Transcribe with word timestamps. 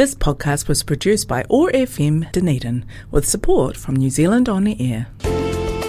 This 0.00 0.14
podcast 0.14 0.66
was 0.66 0.82
produced 0.82 1.28
by 1.28 1.44
OAR 1.50 1.70
FM 1.72 2.32
Dunedin 2.32 2.86
with 3.10 3.28
support 3.28 3.76
from 3.76 3.96
New 3.96 4.08
Zealand 4.08 4.48
On 4.48 4.64
the 4.64 4.74
Air. 4.80 5.08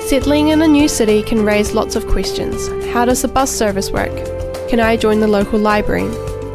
Settling 0.02 0.50
in 0.50 0.62
a 0.62 0.68
new 0.68 0.90
city 0.90 1.24
can 1.24 1.46
raise 1.46 1.74
lots 1.74 1.96
of 1.96 2.06
questions. 2.08 2.68
How 2.92 3.06
does 3.06 3.22
the 3.22 3.30
bus 3.30 3.50
service 3.50 3.90
work? 3.90 4.12
Can 4.68 4.82
I 4.82 4.98
join 4.98 5.22
the 5.22 5.30
local 5.30 5.58
library? 5.60 6.10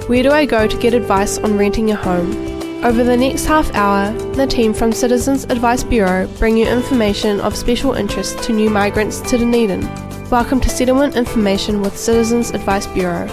Where 0.06 0.22
do 0.22 0.32
I 0.32 0.44
go 0.44 0.66
to 0.66 0.76
get 0.76 0.92
advice 0.92 1.38
on 1.38 1.56
renting 1.56 1.90
a 1.90 1.96
home? 1.96 2.30
Over 2.84 3.02
the 3.02 3.16
next 3.16 3.46
half 3.46 3.74
hour, 3.74 4.12
the 4.34 4.46
team 4.46 4.74
from 4.74 4.92
Citizens 4.92 5.44
Advice 5.44 5.82
Bureau 5.82 6.26
bring 6.38 6.58
you 6.58 6.66
information 6.66 7.40
of 7.40 7.56
special 7.56 7.94
interest 7.94 8.38
to 8.42 8.52
new 8.52 8.68
migrants 8.68 9.22
to 9.30 9.38
Dunedin. 9.38 9.80
Welcome 10.28 10.60
to 10.60 10.68
Settlement 10.68 11.16
Information 11.16 11.80
with 11.80 11.96
Citizens 11.96 12.50
Advice 12.50 12.86
Bureau. 12.88 13.26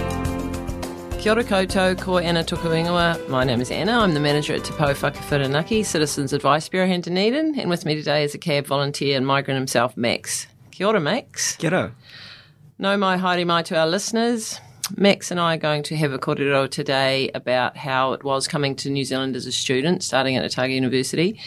Kia 1.24 1.32
ora 1.32 1.42
koutou, 1.42 1.98
ko 1.98 2.18
Anna 2.18 2.44
Tukuingoa. 2.44 3.30
My 3.30 3.44
name 3.44 3.62
is 3.62 3.70
Anna. 3.70 3.98
I'm 3.98 4.12
the 4.12 4.20
manager 4.20 4.52
at 4.52 4.64
Te 4.64 4.74
Pou 4.74 4.92
Whakawhirinaki, 4.92 5.82
Citizens 5.82 6.34
Advice 6.34 6.68
Bureau 6.68 6.84
here 6.84 6.96
in 6.96 7.00
Dunedin. 7.00 7.58
And 7.58 7.70
with 7.70 7.86
me 7.86 7.94
today 7.94 8.24
is 8.24 8.34
a 8.34 8.38
CAB 8.38 8.66
volunteer 8.66 9.16
and 9.16 9.26
migrant 9.26 9.56
himself, 9.56 9.96
Max. 9.96 10.46
Kia 10.70 10.86
ora, 10.86 11.00
Max. 11.00 11.56
Kia 11.56 11.70
ora. 11.70 11.94
Nau 12.78 12.98
mai 12.98 13.16
haere 13.16 13.46
mai 13.46 13.62
to 13.62 13.74
our 13.74 13.86
listeners. 13.86 14.60
Max 14.98 15.30
and 15.30 15.40
I 15.40 15.54
are 15.54 15.56
going 15.56 15.82
to 15.84 15.96
have 15.96 16.12
a 16.12 16.18
kōrero 16.18 16.70
today 16.70 17.30
about 17.34 17.78
how 17.78 18.12
it 18.12 18.22
was 18.22 18.46
coming 18.46 18.76
to 18.76 18.90
New 18.90 19.06
Zealand 19.06 19.34
as 19.34 19.46
a 19.46 19.52
student, 19.52 20.02
starting 20.02 20.36
at 20.36 20.44
Otago 20.44 20.74
University, 20.74 21.40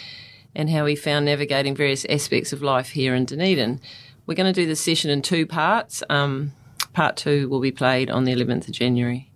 and 0.55 0.71
how 0.71 0.87
he 0.87 0.95
found 0.95 1.25
navigating 1.25 1.75
various 1.75 2.03
aspects 2.09 2.51
of 2.51 2.63
life 2.63 2.89
here 2.89 3.13
in 3.13 3.25
Dunedin. 3.25 3.79
We're 4.25 4.33
going 4.33 4.51
to 4.51 4.59
do 4.59 4.65
this 4.65 4.81
session 4.81 5.11
in 5.11 5.21
two 5.21 5.45
parts. 5.45 6.01
Um, 6.09 6.53
part 6.93 7.15
two 7.15 7.47
will 7.47 7.61
be 7.61 7.71
played 7.71 8.09
on 8.09 8.23
the 8.23 8.33
11th 8.33 8.69
of 8.69 8.73
January. 8.73 9.26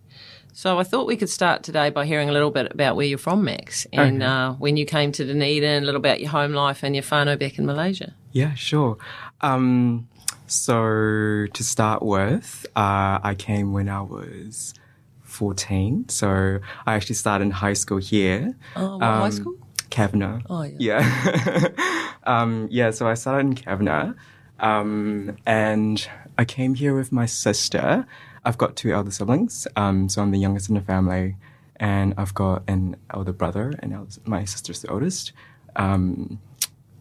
So 0.53 0.77
I 0.79 0.83
thought 0.83 1.07
we 1.07 1.15
could 1.15 1.29
start 1.29 1.63
today 1.63 1.89
by 1.89 2.05
hearing 2.05 2.29
a 2.29 2.33
little 2.33 2.51
bit 2.51 2.71
about 2.71 2.95
where 2.95 3.05
you're 3.05 3.17
from, 3.17 3.43
Max, 3.45 3.87
and 3.93 4.21
Okay. 4.21 4.25
uh, 4.31 4.51
when 4.53 4.75
you 4.77 4.85
came 4.85 5.11
to 5.13 5.25
Dunedin, 5.25 5.83
a 5.83 5.85
little 5.85 5.99
about 5.99 6.19
your 6.19 6.29
home 6.29 6.53
life 6.53 6.83
and 6.83 6.93
your 6.95 7.03
whānau 7.03 7.39
back 7.39 7.57
in 7.57 7.65
Malaysia. 7.65 8.13
Yeah, 8.33 8.53
sure. 8.55 8.97
Um, 9.39 10.07
so 10.47 11.47
to 11.53 11.63
start 11.63 12.03
with, 12.03 12.65
uh, 12.75 13.19
I 13.23 13.33
came 13.37 13.71
when 13.71 13.87
I 13.87 14.01
was 14.01 14.73
14. 15.23 16.09
So 16.09 16.59
I 16.85 16.95
actually 16.95 17.15
started 17.15 17.45
in 17.45 17.51
high 17.51 17.73
school 17.73 17.97
here. 17.99 18.53
Oh, 18.75 18.97
what 18.97 19.05
high 19.05 19.25
Um, 19.27 19.31
school? 19.31 19.55
Kavanagh. 19.89 20.41
Oh, 20.49 20.63
yeah. 20.63 20.75
Yeah. 20.79 21.67
um, 22.25 22.67
yeah, 22.69 22.91
so 22.91 23.07
I 23.07 23.13
started 23.13 23.47
in 23.47 23.55
Kavanagh. 23.55 24.13
Um, 24.59 25.37
and 25.45 26.05
I 26.37 26.43
came 26.45 26.75
here 26.75 26.93
with 26.95 27.11
my 27.11 27.25
sister. 27.25 28.05
I've 28.43 28.57
got 28.57 28.75
two 28.75 28.91
elder 28.91 29.11
siblings. 29.11 29.67
Um, 29.75 30.09
so 30.09 30.21
I'm 30.21 30.31
the 30.31 30.39
youngest 30.39 30.69
in 30.69 30.75
the 30.75 30.81
family. 30.81 31.35
And 31.77 32.13
I've 32.17 32.33
got 32.33 32.63
an 32.67 32.95
elder 33.11 33.33
brother, 33.33 33.73
and 33.79 34.19
my 34.25 34.45
sister's 34.45 34.83
the 34.83 34.89
oldest. 34.89 35.31
Um, 35.75 36.39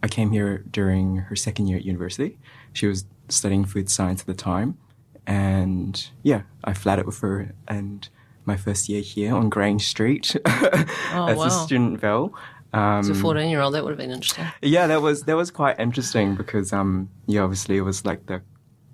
I 0.03 0.09
came 0.09 0.31
here 0.31 0.65
during 0.71 1.17
her 1.17 1.37
second 1.37 1.67
year 1.67 1.77
at 1.77 1.85
university. 1.85 2.39
She 2.73 2.87
was 2.87 3.05
studying 3.29 3.65
food 3.65 3.91
science 3.91 4.23
at 4.23 4.27
the 4.27 4.35
time. 4.35 4.79
And 5.27 6.09
yeah, 6.23 6.43
I 6.65 6.73
flatted 6.73 7.07
with 7.07 7.21
her 7.21 7.53
and 7.69 8.09
my 8.47 8.57
first 8.57 8.89
year 8.89 9.03
here 9.03 9.35
on 9.35 9.49
Grange 9.49 9.87
Street 9.87 10.35
as 10.47 10.97
wow. 11.15 11.45
a 11.45 11.51
student 11.51 12.01
vel. 12.01 12.35
Um, 12.73 13.01
As 13.01 13.09
a 13.09 13.15
14 13.15 13.51
year 13.51 13.61
old, 13.61 13.75
that 13.75 13.85
would 13.85 13.91
have 13.91 13.99
been 13.99 14.11
interesting. 14.11 14.47
yeah, 14.63 14.87
that 14.87 15.03
was 15.03 15.25
that 15.25 15.37
was 15.37 15.51
quite 15.51 15.79
interesting 15.79 16.37
because 16.37 16.73
um 16.73 17.11
yeah, 17.27 17.43
obviously 17.43 17.77
it 17.77 17.83
was 17.83 18.05
like 18.05 18.27
the 18.27 18.43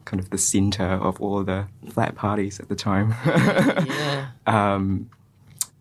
kind 0.07 0.21
of 0.21 0.31
the 0.31 0.39
center 0.39 0.85
of 0.87 1.21
all 1.21 1.45
the 1.45 1.67
flat 1.91 2.15
parties 2.15 2.59
at 2.59 2.71
the 2.71 2.77
time. 2.77 3.15
Yeah. 3.27 4.29
um, 4.47 5.11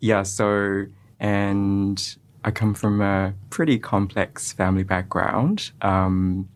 yeah, 0.02 0.24
so 0.24 0.88
and 1.20 2.18
I 2.44 2.52
come 2.52 2.74
from 2.74 3.02
a 3.02 3.34
pretty 3.50 3.80
complex 3.80 4.52
family 4.52 4.84
background, 4.84 5.72
um, 5.82 6.50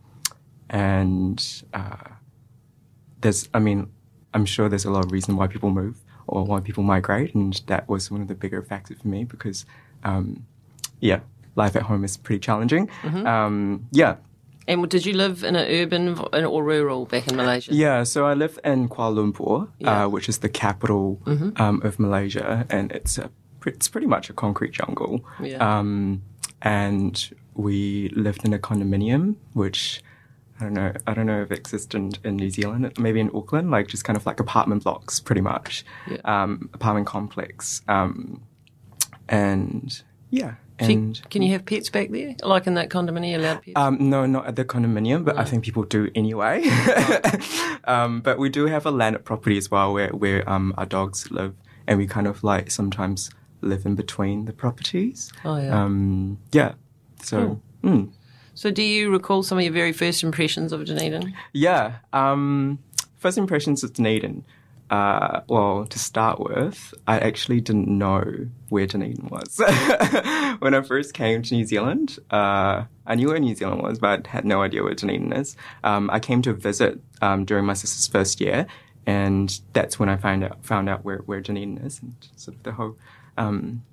and 0.69 1.63
uh, 1.73 2.09
there's, 3.21 3.49
I 3.53 3.59
mean, 3.59 3.89
I'm 4.33 4.45
sure 4.45 4.69
there's 4.69 4.85
a 4.85 4.91
lot 4.91 5.05
of 5.05 5.11
reason 5.11 5.35
why 5.35 5.47
people 5.47 5.71
move 5.71 5.97
or 6.27 6.43
why 6.43 6.59
people 6.59 6.83
migrate, 6.83 7.33
and 7.33 7.59
that 7.67 7.87
was 7.89 8.11
one 8.11 8.21
of 8.21 8.27
the 8.27 8.35
bigger 8.35 8.61
factors 8.61 8.99
for 9.01 9.07
me 9.07 9.23
because, 9.23 9.65
um, 10.03 10.45
yeah, 10.99 11.21
life 11.55 11.75
at 11.75 11.83
home 11.83 12.03
is 12.03 12.17
pretty 12.17 12.39
challenging. 12.39 12.89
Um, 13.25 13.87
yeah, 13.91 14.17
And 14.69 14.87
did 14.87 15.03
you 15.05 15.13
live 15.13 15.43
in 15.43 15.55
an 15.55 15.65
urban 15.81 16.03
or 16.45 16.63
rural 16.63 17.05
back 17.05 17.27
in 17.27 17.35
Malaysia? 17.35 17.73
Yeah, 17.73 18.03
so 18.03 18.25
I 18.27 18.35
live 18.35 18.59
in 18.63 18.87
Kuala 18.87 19.15
Lumpur, 19.17 19.67
Yeah. 19.79 20.05
uh, 20.05 20.07
which 20.09 20.29
is 20.29 20.37
the 20.39 20.49
capital 20.49 21.19
um, 21.57 21.81
of 21.83 21.97
Malaysia, 21.99 22.65
and 22.69 22.91
it's 22.91 23.17
a 23.17 23.29
it's 23.65 23.87
pretty 23.89 24.07
much 24.07 24.29
a 24.29 24.33
concrete 24.33 24.71
jungle. 24.71 25.25
Yeah. 25.41 25.57
Um, 25.79 26.21
and 26.61 27.15
we 27.55 28.09
lived 28.15 28.45
in 28.45 28.53
a 28.53 28.59
condominium, 28.59 29.35
which 29.53 30.01
I 30.59 30.63
don't 30.65 30.73
know. 30.73 30.93
I 31.07 31.13
don't 31.15 31.25
know 31.25 31.41
if 31.41 31.51
it 31.51 31.57
exists 31.57 31.93
in, 31.95 32.11
in 32.23 32.35
New 32.37 32.51
Zealand, 32.51 32.93
maybe 32.99 33.19
in 33.19 33.31
Auckland, 33.33 33.71
like 33.71 33.87
just 33.87 34.03
kind 34.05 34.15
of 34.17 34.25
like 34.25 34.39
apartment 34.39 34.83
blocks, 34.83 35.19
pretty 35.19 35.41
much, 35.41 35.83
Yeah. 36.07 36.21
um, 36.25 36.69
apartment 36.73 37.07
complex, 37.07 37.81
um, 37.87 38.43
and 39.27 40.01
yeah, 40.29 40.55
So 40.79 41.21
can 41.29 41.41
you 41.41 41.51
have 41.53 41.65
pets 41.65 41.89
back 41.89 42.09
there? 42.09 42.35
Like 42.43 42.67
in 42.67 42.75
that 42.75 42.89
condominium, 42.89 43.35
allowed 43.35 43.63
pets? 43.63 43.73
Um, 43.75 44.09
no, 44.09 44.25
not 44.25 44.47
at 44.47 44.55
the 44.55 44.65
condominium, 44.65 45.25
but 45.25 45.37
I 45.37 45.43
think 45.43 45.63
people 45.63 45.83
do 45.83 46.09
anyway. 46.15 46.69
um, 47.83 48.21
but 48.21 48.37
we 48.37 48.49
do 48.49 48.67
have 48.67 48.85
a 48.85 48.91
landed 48.91 49.25
property 49.25 49.57
as 49.57 49.69
well 49.69 49.93
where, 49.93 50.09
where 50.09 50.49
um, 50.49 50.73
our 50.77 50.85
dogs 50.85 51.29
live, 51.31 51.55
and 51.87 51.97
we 51.97 52.07
kind 52.07 52.27
of 52.27 52.43
like 52.43 52.71
sometimes 52.71 53.29
live 53.61 53.85
in 53.85 53.95
between 53.95 54.45
the 54.45 54.53
properties. 54.53 55.31
Oh, 55.43 55.57
yeah. 55.57 55.83
Um, 55.83 56.39
yeah. 56.51 56.73
So, 57.21 57.61
mm, 57.83 58.11
so 58.53 58.71
do 58.71 58.83
you 58.83 59.09
recall 59.09 59.43
some 59.43 59.57
of 59.57 59.63
your 59.63 59.73
very 59.73 59.93
first 59.93 60.23
impressions 60.23 60.71
of 60.71 60.85
Dunedin? 60.85 61.33
yeah. 61.53 61.99
Um, 62.13 62.79
first 63.17 63.37
impressions 63.37 63.83
of 63.83 63.93
Dunedin. 63.93 64.43
Uh, 64.89 65.41
well, 65.47 65.85
to 65.85 65.99
start 65.99 66.39
with, 66.39 66.93
I 67.07 67.19
actually 67.19 67.61
didn't 67.61 67.87
know 67.87 68.23
where 68.69 68.87
Dunedin 68.87 69.27
was 69.27 69.59
when 70.59 70.73
I 70.73 70.81
first 70.81 71.13
came 71.13 71.43
to 71.43 71.53
New 71.53 71.65
Zealand. 71.65 72.17
Uh, 72.31 72.85
I 73.05 73.15
knew 73.15 73.27
where 73.27 73.39
New 73.39 73.53
Zealand 73.55 73.83
was, 73.83 73.99
but 73.99 74.25
had 74.27 74.45
no 74.45 74.61
idea 74.63 74.83
where 74.83 74.95
Dunedin 74.95 75.31
is. 75.33 75.55
Um, 75.83 76.09
I 76.11 76.19
came 76.19 76.41
to 76.41 76.53
visit 76.53 76.99
um, 77.21 77.45
during 77.45 77.65
my 77.65 77.73
sister's 77.73 78.07
first 78.07 78.41
year, 78.41 78.65
and 79.05 79.59
that's 79.73 79.99
when 79.99 80.09
I 80.09 80.17
found 80.17 80.43
out 80.43 80.65
found 80.65 80.89
out 80.89 81.05
where, 81.05 81.19
where 81.19 81.39
Dunedin 81.41 81.77
is 81.79 82.01
and 82.01 82.15
sort 82.35 82.57
of 82.57 82.63
the 82.63 82.71
whole 82.71 82.97
um, 83.37 83.83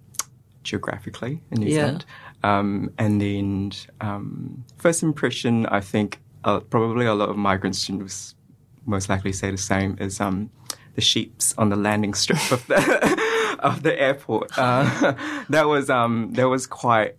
geographically 0.63 1.43
in 1.51 1.61
New 1.61 1.67
Yeah. 1.69 1.75
Zealand. 1.87 2.05
Um, 2.43 2.91
and 2.99 3.21
then 3.21 3.73
um, 4.01 4.65
first 4.77 5.03
impression, 5.03 5.67
I 5.67 5.81
think 5.81 6.21
uh, 6.45 6.61
probably 6.61 7.07
a 7.07 7.15
lot 7.15 7.29
of 7.29 7.37
migrant 7.37 7.77
students 7.77 8.35
most 8.87 9.09
likely 9.09 9.33
say 9.33 9.51
the 9.51 9.59
same 9.59 9.97
is 10.01 10.21
um, 10.21 10.49
the 10.97 11.01
sheeps 11.01 11.55
on 11.57 11.69
the 11.69 11.77
landing 11.77 12.15
strip 12.15 12.51
of 12.51 12.67
the 12.67 13.57
of 13.61 13.83
the 13.85 13.95
airport. 14.01 14.51
Uh, 14.59 15.15
that 15.49 15.67
was 15.69 15.89
um, 15.89 16.33
that 16.33 16.49
was 16.49 16.67
quite 16.67 17.15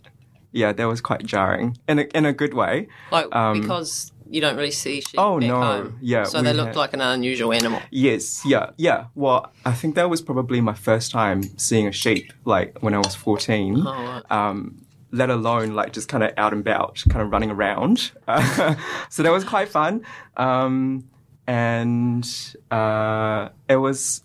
yeah, 0.52 0.74
that 0.74 0.86
was 0.86 1.00
quite 1.02 1.26
jarring 1.26 1.78
in 1.88 2.00
a, 2.00 2.04
in 2.18 2.26
a 2.26 2.34
good 2.34 2.54
way. 2.54 2.88
Like 3.12 3.34
Um, 3.34 3.62
because 3.62 4.12
you 4.30 4.42
don't 4.42 4.58
really 4.58 4.72
see 4.72 5.00
sheep 5.02 5.18
Oh, 5.20 5.40
no. 5.40 5.62
home. 5.62 6.00
Yeah, 6.02 6.24
So 6.26 6.42
they 6.42 6.52
looked 6.52 6.70
had- 6.70 6.76
like 6.76 6.94
an 6.94 7.00
unusual 7.02 7.54
animal. 7.54 7.80
Yes, 7.92 8.42
yeah, 8.46 8.72
yeah. 8.78 9.06
Well, 9.16 9.52
I 9.66 9.72
think 9.72 9.96
that 9.96 10.10
was 10.10 10.22
probably 10.22 10.60
my 10.60 10.74
first 10.74 11.12
time 11.12 11.44
seeing 11.58 11.88
a 11.88 11.92
sheep, 11.94 12.34
like 12.44 12.78
when 12.82 12.94
I 12.94 12.98
was 12.98 13.16
fourteen. 13.16 13.78
Oh, 13.86 13.92
right. 13.94 14.24
um, 14.30 14.84
let 15.12 15.30
alone 15.30 15.74
like 15.76 15.94
just 15.94 16.10
kind 16.10 16.24
of 16.24 16.32
out 16.36 16.52
and 16.52 16.62
about, 16.62 17.02
kind 17.10 17.22
of 17.22 17.32
running 17.32 17.52
around. 17.52 18.12
so 19.10 19.24
that 19.24 19.32
was 19.32 19.46
quite 19.46 19.70
fun. 19.70 20.04
Um, 20.36 21.06
and 21.48 22.56
uh, 22.70 23.50
it 23.70 23.78
was 23.78 24.24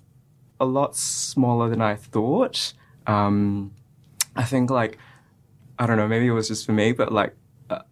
a 0.61 0.65
lot 0.65 0.97
smaller 0.97 1.69
than 1.69 1.81
I 1.81 1.95
thought. 1.95 2.73
Um, 3.07 3.73
I 4.37 4.45
think 4.45 4.71
like 4.71 4.99
I 5.79 5.87
don't 5.87 5.97
know, 5.97 6.09
maybe 6.09 6.27
it 6.27 6.33
was 6.33 6.49
just 6.49 6.67
for 6.67 6.73
me, 6.73 6.93
but 6.93 7.13
like 7.13 7.35
uh, 7.71 7.83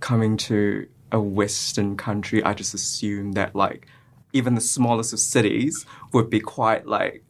coming 0.00 0.36
to 0.38 0.86
a 1.12 1.20
Western 1.20 1.96
country, 1.96 2.42
I 2.42 2.54
just 2.54 2.74
assumed 2.74 3.34
that 3.34 3.54
like 3.54 3.86
even 4.32 4.54
the 4.54 4.60
smallest 4.60 5.12
of 5.12 5.20
cities 5.20 5.86
would 6.12 6.28
be 6.28 6.40
quite 6.40 6.86
like 6.86 7.22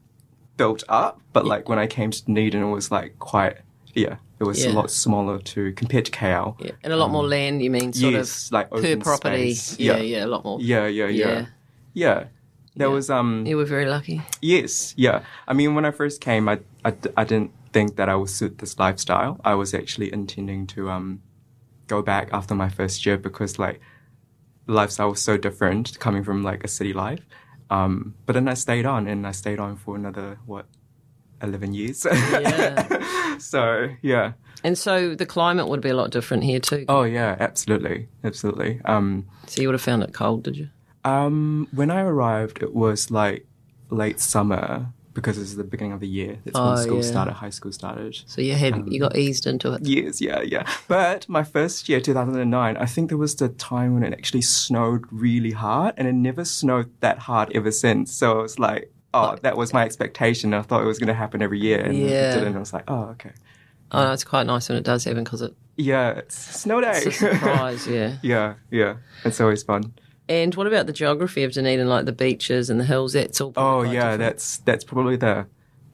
built 0.56 0.82
up. 0.88 1.20
But 1.32 1.44
like 1.44 1.68
when 1.68 1.78
I 1.78 1.86
came 1.86 2.10
to 2.10 2.24
Dunedin, 2.24 2.62
it 2.62 2.70
was 2.70 2.90
like 2.90 3.18
quite 3.18 3.58
yeah, 3.94 4.16
it 4.40 4.44
was 4.44 4.64
a 4.64 4.70
lot 4.70 4.90
smaller 4.90 5.38
to 5.40 5.72
compared 5.72 6.04
to 6.06 6.10
KL. 6.12 6.54
Yeah. 6.60 6.72
And 6.84 6.92
a 6.92 6.96
lot 6.96 7.10
more 7.10 7.26
land, 7.26 7.62
you 7.62 7.70
mean, 7.70 7.92
sort 7.92 8.14
Um, 8.14 8.18
yes, 8.20 8.46
of 8.46 8.52
like 8.52 8.70
per 8.70 8.96
property. 8.96 9.54
space. 9.54 9.78
Yeah, 9.80 9.96
Yeah. 9.96 10.02
yeah, 10.18 10.24
a 10.24 10.30
lot 10.34 10.44
more. 10.44 10.58
Yeah, 10.60 10.86
yeah, 10.86 11.08
yeah, 11.08 11.26
Yeah. 11.28 11.46
yeah. 11.94 12.24
There 12.76 12.88
Yeah. 12.88 12.94
was 12.94 13.10
um 13.10 13.44
You 13.46 13.56
were 13.56 13.64
very 13.64 13.86
lucky. 13.86 14.22
Yes, 14.40 14.94
yeah. 14.96 15.22
I 15.48 15.52
mean, 15.54 15.74
when 15.74 15.84
I 15.84 15.90
first 15.90 16.20
came, 16.20 16.48
I, 16.48 16.60
I, 16.84 16.92
I 17.16 17.24
didn't 17.24 17.50
think 17.72 17.96
that 17.96 18.08
I 18.08 18.14
would 18.14 18.30
suit 18.30 18.58
this 18.58 18.78
lifestyle. 18.78 19.40
I 19.44 19.54
was 19.54 19.74
actually 19.74 20.12
intending 20.12 20.66
to 20.68 20.88
um, 20.90 21.20
go 21.88 22.02
back 22.02 22.28
after 22.32 22.54
my 22.54 22.68
first 22.68 23.04
year 23.04 23.16
because 23.18 23.58
like 23.58 23.80
lifestyle 24.66 25.10
was 25.10 25.20
so 25.22 25.36
different 25.36 25.98
coming 25.98 26.22
from 26.24 26.42
like 26.44 26.62
a 26.64 26.68
city 26.68 26.92
life. 26.92 27.26
Um, 27.70 28.14
but 28.26 28.32
then 28.34 28.48
I 28.48 28.54
stayed 28.54 28.86
on, 28.86 29.06
and 29.08 29.26
I 29.26 29.32
stayed 29.32 29.58
on 29.58 29.76
for 29.76 29.96
another 29.96 30.38
what 30.46 30.66
eleven 31.42 31.72
years. 31.74 32.04
Yeah. 32.10 33.36
so 33.38 33.88
yeah. 34.02 34.32
and 34.64 34.76
so 34.76 35.14
the 35.14 35.26
climate 35.26 35.68
would 35.68 35.80
be 35.80 35.88
a 35.90 35.94
lot 35.94 36.10
different 36.10 36.44
here 36.44 36.60
too. 36.60 36.84
Oh 36.88 37.02
yeah, 37.04 37.36
absolutely, 37.40 38.08
absolutely. 38.24 38.80
Um, 38.84 39.26
So 39.46 39.62
you 39.62 39.68
would 39.68 39.74
have 39.74 39.82
found 39.82 40.02
it 40.02 40.12
cold, 40.14 40.42
did 40.44 40.56
you? 40.56 40.68
um, 41.04 41.68
when 41.72 41.90
I 41.90 42.00
arrived, 42.02 42.62
it 42.62 42.74
was 42.74 43.10
like 43.10 43.46
late 43.90 44.20
summer 44.20 44.88
because 45.14 45.38
it's 45.38 45.54
the 45.54 45.64
beginning 45.64 45.92
of 45.92 46.00
the 46.00 46.06
year. 46.06 46.38
That's 46.44 46.56
Oh, 46.56 46.74
when 46.74 46.82
school 46.82 46.96
yeah. 47.02 47.10
started, 47.10 47.32
high 47.34 47.50
school 47.50 47.72
started. 47.72 48.14
So 48.26 48.40
you 48.40 48.54
had 48.54 48.84
you 48.92 49.00
got 49.00 49.16
eased 49.16 49.46
into 49.46 49.72
it. 49.72 49.84
Years, 49.84 50.20
yeah, 50.20 50.42
yeah. 50.42 50.64
But 50.86 51.28
my 51.28 51.42
first 51.42 51.88
year, 51.88 52.00
2009, 52.00 52.76
I 52.76 52.86
think 52.86 53.08
there 53.08 53.18
was 53.18 53.34
the 53.34 53.48
time 53.48 53.94
when 53.94 54.04
it 54.04 54.12
actually 54.12 54.42
snowed 54.42 55.04
really 55.10 55.50
hard, 55.52 55.94
and 55.96 56.06
it 56.06 56.12
never 56.14 56.44
snowed 56.44 56.90
that 57.00 57.18
hard 57.20 57.50
ever 57.54 57.72
since. 57.72 58.12
So 58.12 58.40
it's 58.40 58.58
like, 58.60 58.92
oh, 59.18 59.36
that 59.42 59.56
was 59.56 59.72
my 59.72 59.84
expectation. 59.84 60.54
I 60.54 60.62
thought 60.62 60.82
it 60.82 60.86
was 60.86 60.98
going 60.98 61.08
to 61.08 61.14
happen 61.14 61.42
every 61.42 61.58
year, 61.60 61.80
and 61.80 61.96
Yeah. 61.96 62.32
it 62.32 62.38
didn't. 62.38 62.56
I 62.56 62.58
was 62.58 62.72
like, 62.72 62.84
oh, 62.88 63.04
okay. 63.14 63.30
Oh, 63.90 64.04
no, 64.04 64.12
it's 64.12 64.24
quite 64.24 64.46
nice 64.46 64.68
when 64.68 64.76
it 64.78 64.84
does 64.84 65.04
happen 65.04 65.24
because 65.24 65.40
it, 65.42 65.54
Yeah, 65.76 66.10
it's 66.10 66.36
snow 66.36 66.80
day. 66.80 66.92
it's 67.04 67.06
a 67.06 67.12
surprise. 67.12 67.86
yeah. 67.86 68.16
yeah, 68.22 68.54
yeah. 68.70 68.96
It's 69.24 69.40
always 69.40 69.62
fun. 69.62 69.94
And 70.28 70.54
what 70.56 70.66
about 70.66 70.86
the 70.86 70.92
geography 70.92 71.42
of 71.44 71.52
Dunedin, 71.52 71.88
like 71.88 72.04
the 72.04 72.12
beaches 72.12 72.68
and 72.68 72.78
the 72.78 72.84
hills? 72.84 73.14
That's 73.14 73.40
all. 73.40 73.54
Oh 73.56 73.80
yeah, 73.82 73.92
different. 74.12 74.18
that's 74.20 74.56
that's 74.58 74.84
probably 74.84 75.16
the 75.16 75.46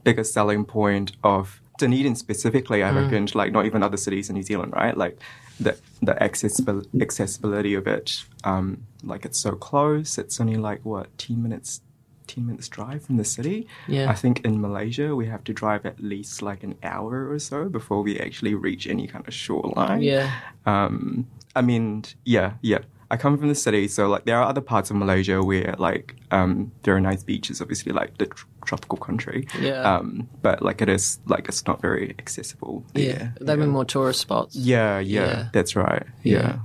biggest 0.03 0.35
selling 0.35 0.65
point 0.65 1.13
of 1.23 1.61
Dunedin 1.79 2.17
specifically. 2.17 2.83
I 2.83 2.91
Mm. 2.91 3.05
reckon, 3.05 3.29
like 3.35 3.53
not 3.53 3.65
even 3.65 3.85
other 3.85 3.97
cities 3.97 4.29
in 4.29 4.35
New 4.35 4.43
Zealand, 4.43 4.73
right? 4.75 4.97
Like 4.97 5.21
the 5.61 5.77
the 6.03 6.15
accessibil- 6.15 7.01
accessibility 7.01 7.75
of 7.75 7.87
it. 7.87 8.25
Um, 8.43 8.83
like 9.05 9.25
it's 9.25 9.39
so 9.39 9.53
close. 9.53 10.19
It's 10.19 10.41
only 10.41 10.57
like 10.57 10.81
what 10.85 11.17
ten 11.17 11.41
minutes. 11.41 11.81
10 12.27 12.47
minutes 12.47 12.69
drive 12.69 13.05
from 13.05 13.17
the 13.17 13.25
city. 13.25 13.67
Yeah. 13.89 14.11
I 14.11 14.15
think 14.15 14.41
in 14.45 14.61
Malaysia 14.61 15.15
we 15.15 15.27
have 15.27 15.45
to 15.45 15.53
drive 15.53 15.85
at 15.87 16.01
least 16.01 16.43
like 16.43 16.63
an 16.65 16.75
hour 16.83 17.29
or 17.31 17.39
so 17.39 17.69
before 17.69 18.03
we 18.03 18.19
actually 18.19 18.55
reach 18.55 18.87
any 18.87 19.07
kind 19.07 19.27
of 19.27 19.35
shoreline. 19.35 20.03
Yeah. 20.03 20.31
Um, 20.67 21.27
I 21.55 21.63
mean, 21.63 22.05
yeah, 22.25 22.55
yeah. 22.63 22.79
I 23.11 23.17
come 23.17 23.39
from 23.39 23.49
the 23.49 23.55
city, 23.55 23.87
so 23.87 24.09
like 24.09 24.25
there 24.25 24.39
are 24.39 24.49
other 24.49 24.63
parts 24.63 24.91
of 24.91 24.97
Malaysia 24.97 25.41
where 25.43 25.75
like 25.79 26.17
um, 26.33 26.73
there 26.83 26.97
are 26.97 27.01
nice 27.01 27.23
beaches, 27.23 27.61
obviously 27.61 27.93
like 27.93 28.17
the 28.19 28.27
tr- 28.27 28.47
tropical 28.65 28.99
country. 28.99 29.47
Yeah. 29.61 29.83
Um, 29.83 30.29
but 30.43 30.63
like 30.63 30.81
it 30.83 30.89
is 30.89 31.21
like 31.27 31.47
it's 31.49 31.65
not 31.67 31.81
very 31.81 32.15
accessible. 32.19 32.83
Yeah. 32.95 33.05
there. 33.13 33.35
They 33.41 33.57
were 33.57 33.67
more 33.67 33.85
tourist 33.85 34.21
spots. 34.21 34.57
Yeah, 34.57 34.99
yeah, 34.99 35.27
Yeah. 35.27 35.49
that's 35.53 35.77
right. 35.77 36.07
Yeah. 36.25 36.33
Yeah. 36.33 36.57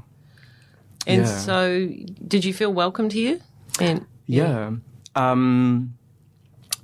And 1.05 1.21
Yeah. 1.25 1.37
so, 1.37 1.89
did 2.27 2.43
you 2.45 2.53
feel 2.53 2.73
welcomed 2.73 3.13
here? 3.13 3.39
And 3.79 4.05
Yeah. 4.25 4.71
Um, 5.15 5.95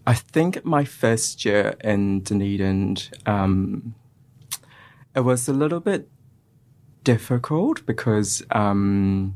I 0.07 0.13
think 0.13 0.63
my 0.65 0.85
first 0.85 1.45
year 1.45 1.75
in 1.83 2.21
Dunedin, 2.21 2.97
um, 3.25 3.95
it 5.15 5.21
was 5.21 5.47
a 5.47 5.53
little 5.53 5.79
bit 5.79 6.09
difficult 7.03 7.85
because 7.85 8.43
um, 8.51 9.35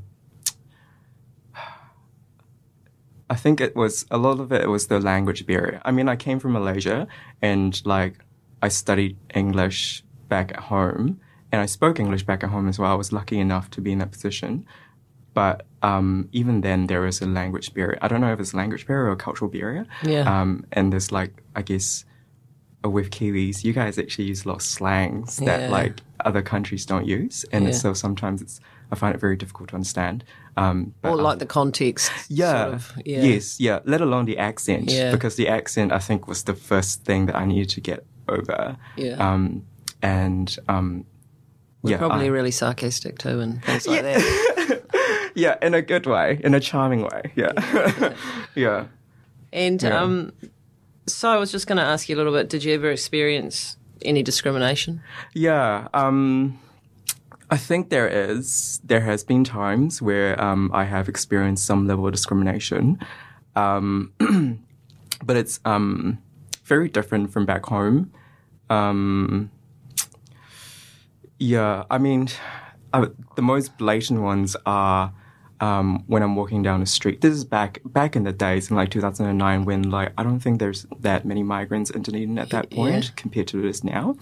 I 3.29 3.35
think 3.35 3.61
it 3.61 3.75
was 3.75 4.05
a 4.11 4.17
lot 4.17 4.39
of 4.39 4.51
it 4.51 4.67
was 4.69 4.87
the 4.87 4.99
language 4.99 5.45
barrier. 5.45 5.81
I 5.85 5.91
mean, 5.91 6.09
I 6.09 6.15
came 6.15 6.39
from 6.39 6.53
Malaysia 6.53 7.07
and 7.41 7.81
like 7.85 8.15
I 8.61 8.67
studied 8.67 9.17
English 9.33 10.03
back 10.27 10.51
at 10.51 10.59
home 10.65 11.19
and 11.51 11.61
I 11.61 11.65
spoke 11.65 11.99
English 11.99 12.23
back 12.23 12.43
at 12.43 12.49
home 12.49 12.67
as 12.67 12.79
well. 12.79 12.91
I 12.91 12.95
was 12.95 13.13
lucky 13.13 13.39
enough 13.39 13.69
to 13.71 13.81
be 13.81 13.91
in 13.91 13.99
that 13.99 14.11
position. 14.11 14.65
But 15.33 15.65
um, 15.81 16.27
even 16.31 16.61
then, 16.61 16.87
there 16.87 17.05
is 17.05 17.21
a 17.21 17.25
language 17.25 17.73
barrier. 17.73 17.97
I 18.01 18.07
don't 18.07 18.21
know 18.21 18.33
if 18.33 18.39
it's 18.39 18.53
a 18.53 18.57
language 18.57 18.85
barrier 18.87 19.05
or 19.05 19.11
a 19.11 19.15
cultural 19.15 19.49
barrier. 19.49 19.85
Yeah. 20.03 20.41
Um, 20.41 20.65
and 20.71 20.91
there's 20.91 21.11
like, 21.11 21.41
I 21.55 21.61
guess, 21.61 22.05
uh, 22.85 22.89
with 22.89 23.09
Kiwis, 23.11 23.63
you 23.63 23.73
guys 23.73 23.97
actually 23.97 24.25
use 24.25 24.45
a 24.45 24.47
lot 24.49 24.55
of 24.57 24.61
slangs 24.63 25.37
that 25.37 25.61
Yeah. 25.61 25.69
like 25.69 26.01
other 26.25 26.41
countries 26.41 26.85
don't 26.85 27.05
use, 27.05 27.45
and 27.51 27.65
Yeah. 27.65 27.71
so 27.71 27.93
sometimes 27.93 28.41
it's 28.41 28.59
I 28.91 28.95
find 28.95 29.13
it 29.13 29.21
very 29.21 29.35
difficult 29.35 29.69
to 29.69 29.75
understand. 29.75 30.23
Um, 30.57 30.95
but 31.03 31.11
or 31.11 31.19
I- 31.19 31.21
like 31.21 31.37
the 31.39 31.45
context. 31.45 32.11
yeah, 32.27 32.63
Sort 32.63 32.73
of, 32.73 32.93
yeah. 33.05 33.21
yes, 33.21 33.59
yeah. 33.59 33.79
Let 33.85 34.01
alone 34.01 34.25
the 34.25 34.39
accent, 34.39 34.89
Yeah. 34.91 35.11
because 35.11 35.35
the 35.35 35.47
accent 35.47 35.91
I 35.91 35.99
think 35.99 36.27
was 36.27 36.43
the 36.43 36.55
first 36.55 37.05
thing 37.05 37.27
that 37.27 37.35
I 37.35 37.45
needed 37.45 37.69
to 37.69 37.81
get 37.81 38.03
over. 38.27 38.77
Yeah. 38.97 39.15
Um, 39.17 39.63
and 40.01 40.57
um, 40.67 41.05
We're 41.83 41.91
yeah, 41.91 41.97
probably 41.97 42.25
I- 42.25 42.29
really 42.29 42.51
sarcastic 42.51 43.19
too, 43.19 43.39
and 43.41 43.63
things 43.63 43.85
like 43.87 44.01
that. 44.01 44.19
yeah, 45.39 45.55
in 45.61 45.73
a 45.73 45.81
good 45.81 46.05
way, 46.05 46.39
in 46.43 46.53
a 46.53 46.59
charming 46.59 47.01
way. 47.03 47.21
Yeah, 47.35 47.53
yeah. 48.55 48.85
And 49.51 49.81
Yeah. 49.81 49.99
um, 50.03 50.31
so 51.07 51.27
I 51.29 51.37
was 51.37 51.51
just 51.51 51.65
going 51.65 51.77
to 51.77 51.83
ask 51.83 52.07
you 52.07 52.15
a 52.15 52.19
little 52.21 52.33
bit. 52.33 52.49
Did 52.49 52.63
you 52.63 52.73
ever 52.75 52.91
experience 52.91 53.77
any 54.05 54.21
discrimination? 54.21 55.01
Yeah, 55.33 55.87
um, 55.93 56.59
I 57.49 57.57
think 57.57 57.89
there 57.89 58.07
is. 58.07 58.79
There 58.83 59.01
has 59.01 59.23
been 59.23 59.43
times 59.43 60.01
where 60.03 60.39
um, 60.39 60.69
I 60.71 60.83
have 60.85 61.09
experienced 61.09 61.65
some 61.65 61.87
level 61.87 62.05
of 62.05 62.11
discrimination, 62.13 62.99
um, 63.55 64.13
but 65.25 65.35
it's 65.35 65.59
um, 65.65 66.19
very 66.63 66.89
different 66.89 67.31
from 67.33 67.45
back 67.47 67.65
home. 67.65 68.11
Um, 68.69 69.49
yeah, 71.39 71.85
I 71.89 71.97
mean, 71.97 72.27
I, 72.93 73.07
the 73.35 73.41
most 73.41 73.77
blatant 73.79 74.21
ones 74.21 74.55
are 74.67 75.11
um, 75.61 76.03
when 76.07 76.23
I'm 76.23 76.35
walking 76.35 76.63
down 76.63 76.79
the 76.79 76.85
street. 76.85 77.21
This 77.21 77.33
is 77.33 77.43
back 77.45 77.79
back 77.85 78.15
in 78.15 78.23
the 78.23 78.31
days 78.31 78.69
in 78.69 78.75
like 78.77 78.89
2009 78.89 79.65
when 79.65 79.89
like 79.89 80.11
I 80.17 80.23
don't 80.23 80.39
think 80.39 80.59
there's 80.59 80.85
that 81.01 81.25
many 81.25 81.43
migrants 81.43 81.89
in 81.89 82.01
Dunedin 82.01 82.37
at 82.39 82.49
that 82.51 82.69
point 82.71 83.05
Yeah. 83.05 83.11
compared 83.15 83.47
to 83.49 83.61
this 83.61 83.83
now. 83.83 84.15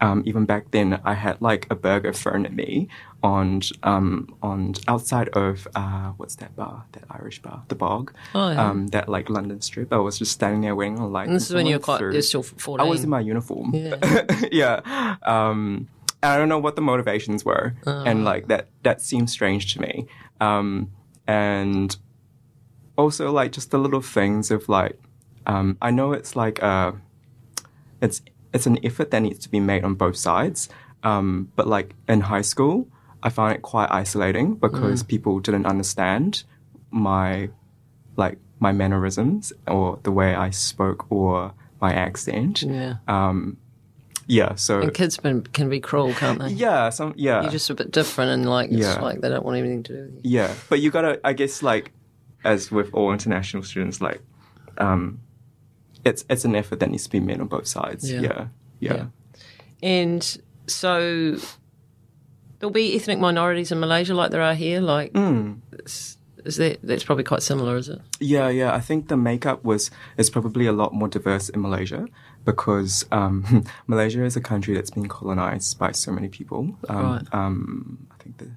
Um, 0.00 0.22
even 0.26 0.46
back 0.46 0.70
then, 0.70 1.00
I 1.04 1.14
had 1.14 1.40
like 1.40 1.66
a 1.70 1.74
burger 1.74 2.12
thrown 2.12 2.44
at 2.46 2.52
me 2.52 2.88
on 3.22 3.60
um, 3.82 4.34
on 4.42 4.74
outside 4.88 5.28
of 5.30 5.68
uh, 5.74 6.10
what's 6.16 6.36
that 6.36 6.56
bar? 6.56 6.84
That 6.92 7.04
Irish 7.10 7.40
bar, 7.42 7.62
the 7.68 7.74
Bog. 7.74 8.12
Oh, 8.34 8.50
yeah. 8.50 8.68
um, 8.70 8.88
that 8.88 9.08
like 9.08 9.28
London 9.30 9.60
Strip. 9.60 9.92
I 9.92 9.98
was 9.98 10.18
just 10.18 10.32
standing 10.32 10.62
there 10.62 10.74
waiting 10.74 10.98
on 10.98 11.12
like. 11.12 11.26
And 11.26 11.36
this 11.36 11.48
is 11.48 11.54
when 11.54 11.66
you 11.66 11.76
were 11.76 11.82
someone 11.84 11.98
quite, 12.00 12.12
you're 12.14 12.22
still 12.22 12.42
14. 12.42 12.86
I 12.86 12.88
was 12.88 13.04
in 13.04 13.10
my 13.10 13.20
uniform. 13.20 13.74
Yeah. 13.74 14.24
yeah. 14.52 15.16
Um, 15.22 15.88
I 16.22 16.36
don't 16.36 16.48
know 16.50 16.58
what 16.58 16.76
the 16.76 16.82
motivations 16.82 17.44
were, 17.46 17.74
Uh-huh. 17.86 18.02
and 18.06 18.24
like 18.24 18.48
that 18.48 18.68
that 18.82 19.00
seems 19.00 19.32
strange 19.32 19.72
to 19.74 19.80
me. 19.80 20.06
Um, 20.40 20.90
and 21.26 21.96
also 22.96 23.30
like 23.30 23.52
just 23.52 23.70
the 23.70 23.78
little 23.78 24.00
things 24.00 24.50
of 24.50 24.68
like, 24.68 24.98
um, 25.46 25.76
I 25.80 25.90
know 25.90 26.12
it's 26.12 26.34
like 26.36 26.62
uh, 26.62 26.92
it's 28.00 28.22
it's 28.52 28.66
an 28.66 28.78
effort 28.84 29.10
that 29.10 29.20
needs 29.20 29.38
to 29.40 29.48
be 29.48 29.60
made 29.60 29.84
on 29.84 29.94
both 29.94 30.16
sides. 30.16 30.68
Um, 31.02 31.50
but 31.56 31.66
like 31.66 31.94
in 32.08 32.22
high 32.22 32.42
school, 32.42 32.88
I 33.22 33.28
found 33.30 33.52
it 33.54 33.62
quite 33.62 33.90
isolating 33.90 34.56
Mm. 34.56 34.60
because 34.60 35.02
people 35.02 35.40
didn't 35.40 35.66
understand 35.66 36.44
my 36.90 37.50
like 38.16 38.38
my 38.58 38.72
mannerisms 38.72 39.52
or 39.66 39.98
the 40.02 40.12
way 40.12 40.34
I 40.34 40.50
spoke 40.50 41.10
or 41.10 41.52
my 41.80 41.92
accent. 41.94 42.62
yeah. 42.62 42.96
Um, 43.08 43.56
yeah. 44.30 44.54
So 44.54 44.80
and 44.80 44.94
kids 44.94 45.16
been, 45.18 45.42
can 45.42 45.68
be 45.68 45.80
cruel, 45.80 46.14
can't 46.14 46.38
they? 46.38 46.50
yeah, 46.54 46.90
some 46.90 47.12
yeah, 47.16 47.42
You're 47.42 47.50
just 47.50 47.68
a 47.70 47.74
bit 47.74 47.90
different, 47.90 48.30
and 48.30 48.48
like 48.48 48.70
it's 48.70 48.78
Yeah. 48.80 49.00
like 49.02 49.20
they 49.20 49.28
don't 49.28 49.44
want 49.44 49.58
anything 49.58 49.82
to 49.84 49.92
do 49.92 50.00
with 50.06 50.14
you. 50.24 50.38
yeah. 50.38 50.54
But 50.70 50.78
you 50.80 50.90
gotta, 50.90 51.18
I 51.24 51.32
guess, 51.34 51.62
like 51.62 51.92
as 52.44 52.70
with 52.70 52.88
all 52.94 53.12
international 53.12 53.62
students, 53.64 54.00
like 54.00 54.20
um, 54.78 55.20
it's 56.04 56.24
it's 56.30 56.44
an 56.44 56.54
effort 56.54 56.78
that 56.80 56.88
needs 56.90 57.04
to 57.04 57.10
be 57.10 57.20
made 57.20 57.40
on 57.40 57.48
both 57.48 57.66
sides. 57.66 58.10
Yeah. 58.10 58.20
Yeah, 58.22 58.46
yeah. 58.80 58.94
Yeah. 58.94 59.06
And 59.82 60.22
so 60.66 61.36
there'll 62.58 62.72
be 62.72 62.94
ethnic 62.96 63.18
minorities 63.18 63.72
in 63.72 63.80
Malaysia 63.80 64.14
like 64.14 64.30
there 64.30 64.42
are 64.42 64.54
here. 64.54 64.80
Like, 64.80 65.12
Mm. 65.12 65.60
is, 65.84 66.16
is 66.44 66.56
that 66.56 66.78
that's 66.82 67.04
probably 67.04 67.24
quite 67.24 67.42
similar, 67.42 67.76
is 67.76 67.88
it? 67.88 68.00
Yeah, 68.20 68.48
yeah. 68.48 68.74
I 68.74 68.80
think 68.80 69.08
the 69.08 69.16
makeup 69.16 69.64
was 69.64 69.90
is 70.16 70.30
probably 70.30 70.66
a 70.66 70.72
lot 70.72 70.92
more 70.94 71.08
diverse 71.08 71.48
in 71.48 71.60
Malaysia 71.62 72.06
because 72.44 73.04
um, 73.12 73.64
Malaysia 73.86 74.24
is 74.24 74.36
a 74.36 74.40
country 74.40 74.74
that's 74.74 74.90
been 74.90 75.08
colonized 75.08 75.78
by 75.78 75.92
so 75.92 76.12
many 76.12 76.28
people. 76.28 76.76
Um, 76.88 77.04
Right. 77.04 77.26
um, 77.34 78.06
I 78.10 78.22
think 78.22 78.38
the 78.38 78.50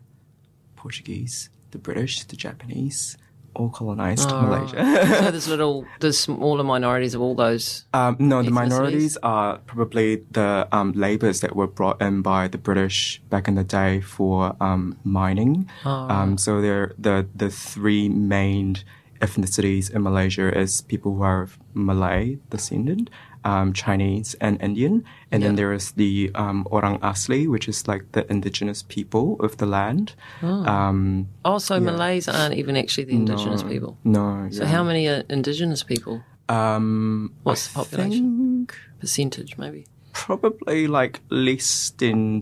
Portuguese, 0.76 1.50
the 1.72 1.78
British, 1.80 2.24
the 2.26 2.36
Japanese, 2.36 3.18
all 3.56 3.70
colonized 3.70 4.30
Oh, 4.32 4.42
Malaysia. 4.42 4.78
so 5.24 5.32
there's 5.32 5.48
little, 5.48 5.86
there's 6.00 6.18
smaller 6.20 6.64
minorities 6.64 7.14
of 7.16 7.22
all 7.22 7.36
those. 7.36 7.86
Um, 7.94 8.16
no, 8.20 8.42
the 8.42 8.52
minorities 8.52 9.18
are 9.24 9.58
probably 9.60 10.24
the 10.32 10.68
um, 10.72 10.94
that 11.42 11.56
were 11.56 11.68
brought 11.68 12.02
in 12.02 12.22
by 12.22 12.48
the 12.48 12.58
British 12.58 13.22
back 13.30 13.48
in 13.48 13.56
the 13.56 13.64
day 13.64 14.02
for 14.02 14.56
um, 14.60 14.98
mining. 15.04 15.70
Um, 15.86 16.38
so 16.38 16.62
they're 16.62 16.94
the 16.98 17.28
the 17.36 17.50
three 17.50 18.10
main 18.10 18.78
ethnicities 19.22 19.90
in 19.90 20.04
Malaysia 20.04 20.52
is 20.58 20.82
people 20.82 21.16
who 21.16 21.24
are 21.24 21.42
of 21.44 21.58
Malay 21.74 22.38
descendant, 22.50 23.10
um, 23.44 23.74
Chinese, 23.74 24.36
and 24.40 24.62
Indian, 24.62 25.04
and 25.32 25.44
then 25.44 25.56
there 25.56 25.74
is 25.74 25.92
the 25.92 26.32
um, 26.36 26.68
Orang 26.72 27.00
Asli, 27.00 27.48
which 27.48 27.68
is 27.68 27.88
like 27.88 28.12
the 28.14 28.30
indigenous 28.32 28.84
people 28.84 29.38
of 29.40 29.58
the 29.58 29.66
land. 29.66 30.16
Um, 30.42 31.28
Oh, 31.46 31.58
so 31.58 31.80
Malays 31.80 32.28
aren't 32.28 32.56
even 32.56 32.78
actually 32.78 33.06
the 33.06 33.16
indigenous 33.16 33.64
no, 33.64 33.70
people. 33.70 33.98
No. 34.04 34.48
So 34.52 34.64
yeah. 34.64 34.70
how 34.70 34.84
many 34.84 35.08
are 35.08 35.24
indigenous 35.30 35.84
people? 35.84 36.24
Um, 36.50 37.34
What's 37.44 37.68
the 37.68 37.74
population? 37.80 38.68
percentage, 39.00 39.58
maybe. 39.58 39.86
probably 40.14 40.88
like 40.88 41.20
less 41.30 41.92
than 41.98 42.42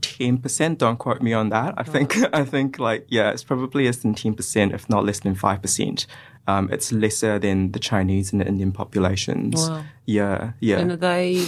ten 0.00 0.38
percent. 0.38 0.78
Don't 0.78 0.98
quote 0.98 1.22
me 1.22 1.32
on 1.32 1.48
that. 1.48 1.74
I 1.76 1.82
think 1.82 2.16
I 2.32 2.44
think 2.44 2.78
like 2.78 3.06
yeah, 3.08 3.30
it's 3.30 3.44
probably 3.44 3.86
less 3.86 3.98
than 3.98 4.14
ten 4.14 4.34
percent, 4.34 4.72
if 4.72 4.88
not 4.88 5.04
less 5.04 5.20
than 5.20 5.34
five 5.34 5.62
percent. 5.62 6.06
Um, 6.46 6.68
it's 6.70 6.92
lesser 6.92 7.38
than 7.38 7.72
the 7.72 7.78
Chinese 7.78 8.32
and 8.32 8.40
the 8.40 8.46
Indian 8.46 8.72
populations. 8.72 9.68
Wow. 9.68 9.84
Yeah, 10.04 10.52
yeah. 10.60 10.78
And 10.78 10.92
are 10.92 10.96
they 10.96 11.46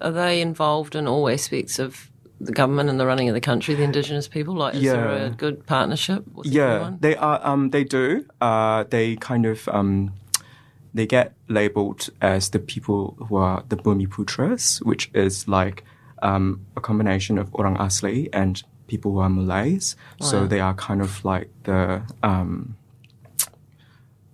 are 0.00 0.10
they 0.10 0.40
involved 0.40 0.94
in 0.94 1.06
all 1.06 1.28
aspects 1.28 1.78
of 1.78 2.10
the 2.40 2.52
government 2.52 2.90
and 2.90 2.98
the 2.98 3.06
running 3.06 3.28
of 3.28 3.34
the 3.34 3.40
country? 3.40 3.74
The 3.74 3.84
Indigenous 3.84 4.26
people, 4.26 4.54
like, 4.54 4.74
is 4.74 4.82
there 4.82 5.08
a 5.08 5.30
good 5.30 5.64
partnership 5.66 6.24
yeah, 6.44 6.62
everyone? 6.62 6.98
they 7.00 7.16
are. 7.16 7.40
Um, 7.46 7.70
they 7.70 7.84
do. 7.84 8.26
Uh, 8.40 8.84
they 8.90 9.16
kind 9.16 9.46
of 9.46 9.68
um, 9.68 10.14
they 10.92 11.06
get 11.06 11.34
labeled 11.48 12.10
as 12.20 12.50
the 12.50 12.58
people 12.58 13.16
who 13.28 13.36
are 13.36 13.64
the 13.68 13.76
Bumiputras, 13.76 14.84
which 14.84 15.10
is 15.14 15.46
like 15.46 15.84
um, 16.22 16.66
a 16.76 16.80
combination 16.80 17.38
of 17.38 17.54
Orang 17.54 17.76
Asli 17.76 18.28
and 18.32 18.62
people 18.86 19.12
who 19.12 19.18
are 19.18 19.30
Malays. 19.30 19.96
So 20.20 20.46
they 20.46 20.60
are 20.60 20.74
kind 20.74 21.00
of 21.00 21.24
like 21.24 21.48
the 21.64 22.02
um, 22.22 22.76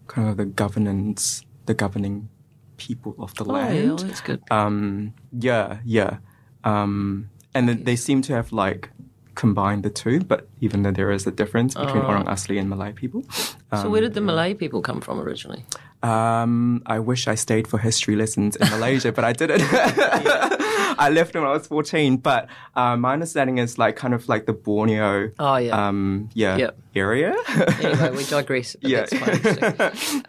kind 0.08 0.28
of 0.28 0.36
the 0.36 0.44
governance, 0.46 1.42
the 1.66 1.74
governing 1.74 2.28
people 2.76 3.14
of 3.18 3.34
the 3.34 3.44
Oh, 3.44 3.52
land. 3.52 3.86
well, 3.86 3.96
that's 3.96 4.20
good. 4.20 4.40
Um, 4.50 5.14
yeah, 5.32 5.78
yeah. 5.84 6.18
Um, 6.64 7.30
and 7.54 7.68
they 7.68 7.96
seem 7.96 8.22
to 8.22 8.32
have 8.34 8.52
like 8.52 8.90
combined 9.34 9.82
the 9.84 9.90
two, 9.90 10.20
but 10.20 10.48
even 10.60 10.82
though 10.82 10.90
there 10.90 11.10
is 11.12 11.26
a 11.26 11.30
difference 11.30 11.74
between 11.74 12.02
Orang 12.02 12.26
Asli 12.26 12.58
and 12.58 12.68
Malay 12.68 12.92
people. 12.92 13.22
so 13.72 13.88
where 13.88 14.00
did 14.00 14.14
the 14.14 14.20
Malay 14.20 14.54
people 14.54 14.82
come 14.82 15.00
from 15.00 15.20
originally? 15.20 15.64
Um, 16.02 16.82
I 16.86 16.98
wish 17.00 17.26
I 17.26 17.34
stayed 17.34 17.66
for 17.66 17.78
history 17.78 18.14
lessons 18.16 18.54
in 18.56 18.68
Malaysia, 18.70 19.10
but 19.12 19.24
I 19.24 19.32
didn't. 19.32 19.62
I 21.00 21.10
left 21.12 21.34
when 21.34 21.44
I 21.44 21.50
was 21.52 21.66
14, 21.66 22.18
but 22.18 22.48
uh, 22.76 22.96
my 22.96 23.12
understanding 23.14 23.58
is 23.58 23.78
like 23.78 23.96
kind 23.96 24.14
of 24.14 24.28
like 24.28 24.46
the 24.46 24.52
Borneo 24.52 25.30
Oh 25.38 25.56
yeah. 25.56 25.88
um, 25.88 26.28
yeah, 26.34 26.56
Yep. 26.56 26.78
area. 26.94 27.34
anyway, 27.80 28.10
we 28.16 28.24
digress. 28.30 28.76
Yeah. 28.80 29.06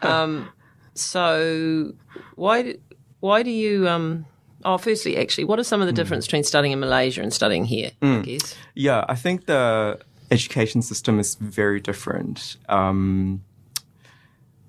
Um, 0.01 0.49
so 0.93 1.93
why 2.35 2.61
do, 2.63 2.75
why 3.19 3.43
do 3.43 3.51
you? 3.51 3.87
Um, 3.87 4.25
oh, 4.65 4.77
firstly, 4.77 5.17
actually, 5.17 5.45
what 5.45 5.59
are 5.59 5.63
some 5.63 5.81
of 5.81 5.85
Hmm. 5.87 5.95
the 5.95 6.01
difference 6.01 6.25
between 6.25 6.43
studying 6.43 6.71
in 6.73 6.79
Malaysia 6.79 7.21
and 7.21 7.33
studying 7.33 7.65
here? 7.65 7.91
I 8.01 8.19
guess. 8.21 8.55
Yeah, 8.75 9.05
I 9.07 9.15
think 9.15 9.45
the 9.45 9.99
education 10.31 10.81
system 10.81 11.19
is 11.19 11.35
very 11.35 11.79
different. 11.79 12.57
Um, 12.67 13.41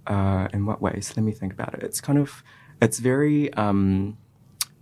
uh, 0.06 0.48
in 0.52 0.66
what 0.66 0.80
ways? 0.80 1.12
Let 1.16 1.24
me 1.24 1.32
think 1.32 1.52
about 1.52 1.74
it. 1.74 1.82
It's 1.82 2.00
kind 2.00 2.18
of, 2.18 2.42
it's 2.80 2.98
very. 2.98 3.52
Um, 3.54 4.16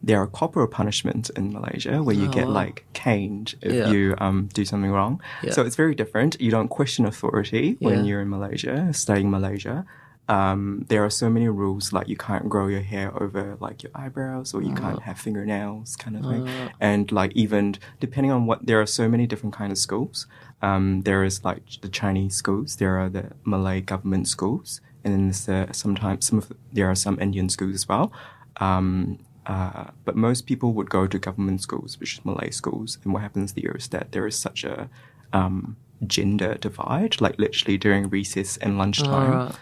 there 0.00 0.20
are 0.22 0.28
corporal 0.28 0.68
punishments 0.68 1.28
in 1.30 1.52
Malaysia 1.52 2.02
where 2.04 2.14
you 2.14 2.26
Oh, 2.28 2.30
get 2.30 2.48
like 2.48 2.84
caned 2.92 3.56
if 3.62 3.74
Yeah. 3.74 3.88
you 3.90 4.14
um, 4.18 4.48
do 4.54 4.64
something 4.64 4.92
wrong. 4.92 5.20
Yeah. 5.42 5.50
So 5.50 5.62
it's 5.66 5.74
very 5.74 5.94
different. 5.96 6.40
You 6.40 6.52
don't 6.52 6.68
question 6.68 7.04
authority 7.04 7.76
when 7.80 8.04
you're 8.04 8.20
in 8.22 8.30
Malaysia, 8.30 8.92
studying 8.94 9.28
Malaysia. 9.28 9.84
Um, 10.28 10.84
there 10.88 11.02
are 11.04 11.10
so 11.10 11.28
many 11.30 11.48
rules 11.48 11.90
like 11.92 12.06
you 12.06 12.16
can't 12.16 12.48
grow 12.48 12.68
your 12.68 12.82
hair 12.82 13.10
over 13.20 13.56
like 13.60 13.82
your 13.82 13.90
eyebrows 13.94 14.54
or 14.54 14.62
you 14.62 14.70
Uh-huh. 14.72 14.82
can't 14.94 15.02
have 15.02 15.18
fingernails 15.18 15.96
kind 15.96 16.16
of 16.16 16.22
thing. 16.30 16.44
And 16.78 17.10
like 17.10 17.32
even 17.34 17.74
depending 17.98 18.30
on 18.30 18.46
what 18.46 18.66
there 18.66 18.78
are 18.80 18.86
so 18.86 19.08
many 19.08 19.26
different 19.26 19.56
kind 19.56 19.72
of 19.72 19.78
schools. 19.78 20.26
Um, 20.62 21.02
there 21.02 21.24
is 21.24 21.42
like 21.44 21.62
the 21.82 21.88
Chinese 21.88 22.34
schools, 22.36 22.76
there 22.76 22.98
are 23.02 23.08
the 23.08 23.32
Malay 23.44 23.80
government 23.80 24.28
schools, 24.28 24.80
and 25.08 25.14
then 25.16 25.24
there's 25.28 25.46
the, 25.46 25.72
sometimes 25.72 26.26
some 26.26 26.38
of 26.38 26.48
the, 26.48 26.56
there 26.72 26.88
are 26.90 26.94
some 26.94 27.18
Indian 27.20 27.48
schools 27.48 27.74
as 27.74 27.88
well. 27.88 28.12
Um, 28.58 29.18
uh, 29.46 29.86
but 30.04 30.14
most 30.16 30.46
people 30.46 30.72
would 30.74 30.90
go 30.90 31.06
to 31.06 31.18
government 31.18 31.62
schools, 31.62 31.98
which 31.98 32.14
is 32.18 32.24
Malay 32.24 32.50
schools. 32.50 32.98
And 33.02 33.12
what 33.14 33.22
happens 33.22 33.54
there 33.54 33.72
is 33.72 33.88
that 33.88 34.12
there 34.12 34.26
is 34.26 34.36
such 34.36 34.62
a 34.64 34.88
um, 35.32 35.76
gender 36.06 36.54
divide, 36.54 37.20
like 37.20 37.38
literally 37.38 37.78
during 37.78 38.10
recess 38.10 38.58
and 38.58 38.76
lunchtime 38.78 39.32
Alright. 39.32 39.56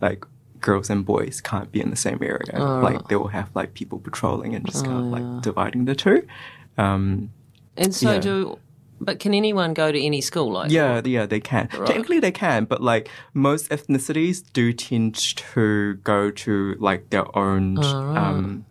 like 0.00 0.24
girls 0.60 0.88
and 0.88 1.04
boys 1.04 1.40
can't 1.42 1.70
be 1.70 1.80
in 1.80 1.90
the 1.90 1.96
same 1.96 2.18
area. 2.22 2.56
Like 2.82 3.08
they 3.08 3.16
will 3.16 3.28
have 3.28 3.50
like 3.54 3.74
people 3.74 3.98
patrolling 3.98 4.54
and 4.54 4.64
just 4.66 4.84
kind 4.86 4.98
of 5.04 5.12
like 5.12 5.42
dividing 5.42 5.84
the 5.84 5.94
two. 5.94 6.26
Um, 6.78 7.30
And 7.76 7.94
so 7.94 8.12
Yeah. 8.12 8.20
do. 8.20 8.58
But 9.00 9.18
can 9.18 9.34
anyone 9.34 9.74
go 9.74 9.92
to 9.92 10.00
any 10.00 10.20
school? 10.20 10.52
Like 10.52 10.70
yeah, 10.70 11.02
yeah, 11.04 11.26
they 11.26 11.40
can. 11.40 11.68
Technically, 11.68 12.20
they 12.20 12.32
can, 12.32 12.64
but 12.64 12.80
like 12.82 13.08
most 13.34 13.68
ethnicities 13.70 14.42
do 14.52 14.72
tend 14.72 15.14
to 15.14 15.94
go 15.96 16.30
to 16.30 16.76
like 16.78 17.10
their 17.10 17.36
own, 17.36 17.78
um, 17.84 18.64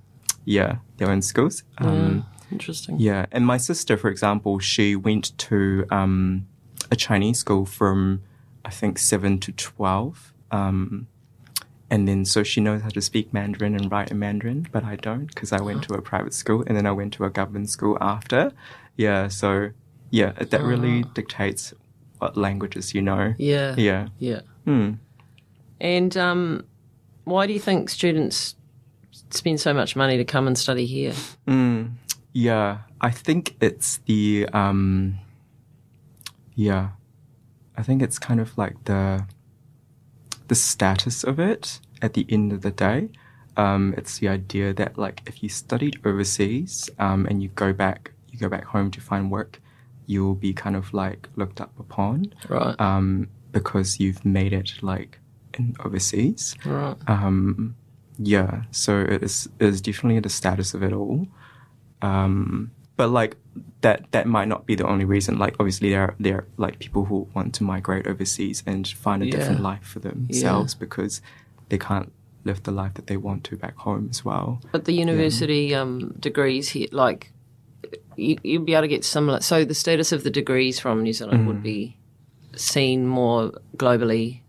yeah, 0.46 0.78
their 0.98 1.10
own 1.10 1.22
schools. 1.22 1.64
Um, 1.78 2.26
Interesting. 2.52 3.00
Yeah, 3.00 3.26
and 3.32 3.46
my 3.46 3.58
sister, 3.58 3.98
for 3.98 4.10
example, 4.10 4.60
she 4.60 4.96
went 4.96 5.38
to 5.40 5.86
um, 5.90 6.48
a 6.92 6.96
Chinese 6.96 7.40
school 7.40 7.66
from 7.66 8.22
I 8.64 8.70
think 8.70 9.00
seven 9.00 9.40
to 9.40 9.52
twelve, 9.52 10.34
um, 10.52 11.08
and 11.90 12.08
then 12.08 12.26
so 12.26 12.44
she 12.44 12.62
knows 12.62 12.82
how 12.82 12.90
to 12.90 13.02
speak 13.02 13.34
Mandarin 13.34 13.76
and 13.76 13.92
write 13.92 14.12
in 14.12 14.20
Mandarin, 14.20 14.68
but 14.72 14.84
I 14.84 14.96
don't 14.96 15.26
because 15.26 15.52
I 15.52 15.62
went 15.62 15.84
to 15.84 15.96
a 15.96 16.02
private 16.02 16.34
school 16.34 16.64
and 16.66 16.78
then 16.78 16.86
I 16.86 16.92
went 16.92 17.14
to 17.14 17.26
a 17.26 17.30
government 17.30 17.70
school 17.70 17.98
after. 18.00 18.52
Yeah, 18.96 19.28
so 19.28 19.72
yeah, 20.14 20.32
that 20.34 20.62
really 20.62 21.02
dictates 21.16 21.74
what 22.20 22.38
languages 22.38 22.94
you 22.94 23.02
know. 23.02 23.34
Yeah. 23.40 23.74
Yeah. 23.76 24.10
Yeah. 24.20 24.42
Hmm. 24.64 24.92
And 25.82 26.16
um, 26.16 26.66
why 27.24 27.48
do 27.48 27.54
you 27.54 27.60
think 27.60 27.90
students 27.90 28.56
spend 29.32 29.60
so 29.60 29.74
much 29.74 29.96
money 29.96 30.18
to 30.18 30.24
come 30.24 30.46
and 30.46 30.56
study 30.56 30.86
here? 30.86 31.14
Mm, 31.48 31.94
yeah, 32.32 32.82
I 33.02 33.10
think 33.10 33.56
it's 33.60 33.98
the 34.06 34.48
um, 34.54 35.18
yeah, 36.54 36.90
I 37.76 37.82
think 37.82 38.04
it's 38.04 38.20
kind 38.20 38.40
of 38.40 38.56
like 38.56 38.84
the 38.86 39.26
the 40.48 40.56
status 40.56 41.24
of 41.24 41.40
it 41.40 41.80
at 42.04 42.14
the 42.14 42.28
end 42.30 42.54
of 42.54 42.62
the 42.62 42.72
day. 42.72 43.10
Um, 43.58 43.96
it's 43.98 44.20
the 44.20 44.28
idea 44.28 44.76
that 44.76 44.96
like 44.96 45.24
if 45.26 45.42
you 45.42 45.50
studied 45.50 46.00
overseas 46.06 46.88
um, 47.00 47.26
and 47.26 47.42
you 47.42 47.50
go 47.50 47.74
back, 47.74 48.12
you 48.30 48.38
go 48.38 48.48
back 48.48 48.66
home 48.66 48.92
to 48.92 49.02
find 49.02 49.32
work, 49.32 49.60
you'll 50.06 50.36
be 50.36 50.54
kind 50.54 50.76
of 50.76 50.94
like 50.94 51.30
looked 51.36 51.60
up 51.62 51.72
upon 51.80 52.34
Right. 52.50 52.80
um, 52.80 53.28
because 53.52 54.00
you've 54.00 54.24
made 54.26 54.54
it 54.54 54.72
like 54.82 55.20
in 55.58 55.76
overseas. 55.86 56.56
right. 56.66 56.96
Um, 57.08 57.76
yeah, 58.20 58.64
so 58.72 59.00
it 59.02 59.24
is 59.24 59.50
it 59.60 59.68
is 59.68 59.82
definitely 59.82 60.20
the 60.20 60.30
status 60.30 60.74
of 60.74 60.84
it 60.84 60.94
all. 60.94 61.28
Um, 62.02 62.72
but 62.96 63.10
like 63.10 63.38
that 63.82 64.12
that 64.12 64.28
might 64.28 64.48
not 64.48 64.66
be 64.66 64.76
the 64.76 64.86
only 64.88 65.06
reason. 65.06 65.38
Like 65.40 65.56
obviously 65.60 65.90
there 65.90 66.02
are 66.02 66.16
there 66.20 66.36
are 66.38 66.48
like 66.58 66.80
people 66.80 67.06
who 67.06 67.28
want 67.34 67.56
to 67.56 67.64
migrate 67.64 68.06
overseas 68.08 68.64
and 68.68 68.88
find 68.88 69.24
a 69.24 69.30
different 69.30 69.62
life 69.62 69.84
for 69.84 70.00
themselves 70.00 70.76
because 70.76 71.22
they 71.70 71.78
can't 71.78 72.12
live 72.46 72.62
the 72.64 72.72
life 72.72 72.94
that 72.96 73.08
they 73.08 73.18
want 73.18 73.44
to 73.46 73.58
back 73.58 73.76
home 73.78 74.08
as 74.12 74.24
well. 74.24 74.62
But 74.72 74.86
the 74.86 74.94
university 74.94 75.74
um, 75.74 76.14
degrees 76.20 76.70
here, 76.70 76.88
like, 76.92 77.32
you, 78.16 78.38
you'd 78.44 78.66
be 78.66 78.74
able 78.74 78.84
to 78.84 78.88
get 78.88 79.04
similar. 79.04 79.42
So 79.42 79.66
the 79.66 79.74
status 79.74 80.12
of 80.12 80.24
the 80.24 80.30
degrees 80.30 80.80
from 80.80 81.04
New 81.04 81.14
Zealand 81.14 81.48
would 81.48 81.64
be 81.64 81.98
seen 82.56 83.08
more 83.08 83.52
globally 83.78 84.42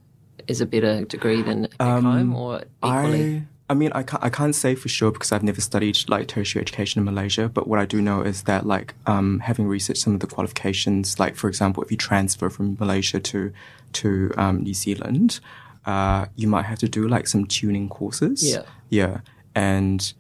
as 0.48 0.60
a 0.60 0.66
better 0.66 1.04
degree 1.04 1.42
than 1.42 1.68
back 1.78 2.02
home, 2.02 2.34
or 2.34 2.62
equally. 2.84 3.36
I 3.36 3.42
I 3.70 3.74
mean 3.74 3.92
I 3.94 4.02
can't 4.02 4.22
I 4.22 4.28
can't 4.28 4.54
say 4.54 4.74
for 4.74 4.88
sure 4.88 5.10
because 5.10 5.32
I've 5.32 5.42
never 5.42 5.60
studied 5.60 5.98
like 6.08 6.28
tertiary 6.28 6.60
education 6.60 6.98
in 7.00 7.04
Malaysia. 7.04 7.48
But 7.48 7.66
what 7.66 7.78
I 7.78 7.86
do 7.86 8.02
know 8.02 8.20
is 8.20 8.42
that 8.42 8.66
like 8.66 8.94
um, 9.06 9.40
having 9.40 9.66
researched 9.66 10.02
some 10.02 10.14
of 10.14 10.20
the 10.20 10.26
qualifications, 10.26 11.18
like 11.18 11.34
for 11.34 11.48
example, 11.48 11.82
if 11.82 11.90
you 11.90 11.96
transfer 11.96 12.50
from 12.50 12.76
Malaysia 12.78 13.20
to 13.20 13.52
to 13.94 14.32
um, 14.36 14.62
New 14.62 14.74
Zealand, 14.74 15.40
uh, 15.86 16.26
you 16.36 16.46
might 16.48 16.66
have 16.66 16.78
to 16.80 16.88
do 16.88 17.08
like 17.08 17.26
some 17.26 17.46
tuning 17.46 17.88
courses. 17.88 18.44
Yeah. 18.44 18.62
yeah, 18.90 19.20
and 19.54 20.12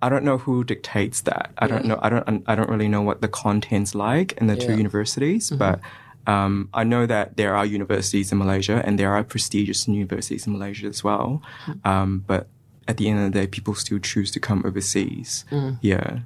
I 0.00 0.08
don't 0.08 0.24
know 0.24 0.38
who 0.38 0.62
dictates 0.64 1.22
that. 1.22 1.50
I 1.58 1.66
don't 1.66 1.84
know. 1.84 1.98
I 2.02 2.08
don't. 2.08 2.44
I 2.46 2.54
don't 2.54 2.68
really 2.70 2.88
know 2.88 3.02
what 3.02 3.20
the 3.20 3.28
content's 3.28 3.94
like 3.94 4.32
in 4.40 4.46
the 4.46 4.56
two 4.56 4.70
Yeah. 4.72 4.76
universities, 4.84 5.50
but. 5.50 5.80
Um, 6.26 6.68
I 6.74 6.84
know 6.84 7.06
that 7.06 7.38
there 7.38 7.56
are 7.56 7.64
universities 7.64 8.30
in 8.32 8.36
Malaysia 8.36 8.82
and 8.84 8.98
there 8.98 9.14
are 9.14 9.24
prestigious 9.24 9.88
universities 9.88 10.46
in 10.46 10.52
Malaysia 10.52 10.86
as 10.86 11.02
well. 11.02 11.40
Um, 11.86 12.22
but 12.26 12.48
at 12.86 12.98
the 12.98 13.08
end 13.08 13.18
of 13.24 13.32
the 13.32 13.40
day, 13.40 13.46
people 13.46 13.72
still 13.74 13.98
choose 13.98 14.30
to 14.32 14.40
come 14.40 14.60
overseas. 14.66 15.46
Yeah. 15.80 16.18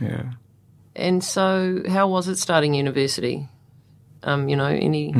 Yeah. 0.00 0.32
And 0.96 1.22
so, 1.22 1.82
how 1.92 2.08
was 2.08 2.26
it 2.26 2.38
starting 2.38 2.72
university? 2.72 3.48
Um, 4.22 4.48
you 4.48 4.56
know, 4.56 4.72
any 4.72 5.12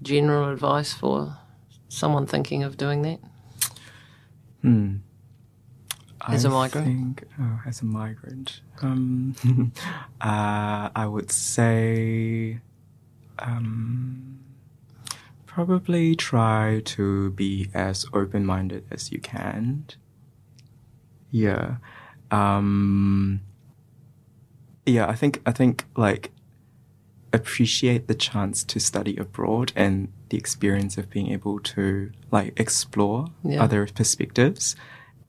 general 0.00 0.48
advice 0.48 0.94
for 0.94 1.36
someone 1.90 2.24
thinking 2.26 2.62
of 2.64 2.78
doing 2.78 3.02
that? 3.02 3.20
As 6.28 6.44
a 6.44 6.48
a 6.48 6.50
migrant? 6.52 6.86
Think, 6.86 7.24
oh, 7.40 7.60
as 7.66 7.80
a 7.82 7.84
migrant. 7.84 8.60
Um, 8.80 9.34
uh, 10.20 10.90
I 10.94 11.06
would 11.06 11.30
say 11.32 12.60
um, 13.38 14.38
probably 15.46 16.14
try 16.14 16.80
to 16.84 17.30
be 17.32 17.68
as 17.74 18.06
open 18.12 18.44
minded 18.46 18.84
as 18.90 19.10
you 19.12 19.18
can. 19.18 19.84
yeah. 21.30 21.76
Um, 22.30 23.40
yeah, 24.86 25.06
I 25.06 25.14
think 25.14 25.42
I 25.44 25.52
think 25.52 25.84
like 25.96 26.30
appreciate 27.32 28.08
the 28.08 28.14
chance 28.14 28.64
to 28.64 28.78
study 28.80 29.16
abroad 29.16 29.72
and 29.76 30.08
the 30.30 30.36
experience 30.38 30.96
of 30.98 31.08
being 31.10 31.28
able 31.30 31.58
to 31.60 32.10
like 32.30 32.58
explore 32.58 33.26
Yeah. 33.44 33.62
other 33.62 33.86
perspectives 33.86 34.74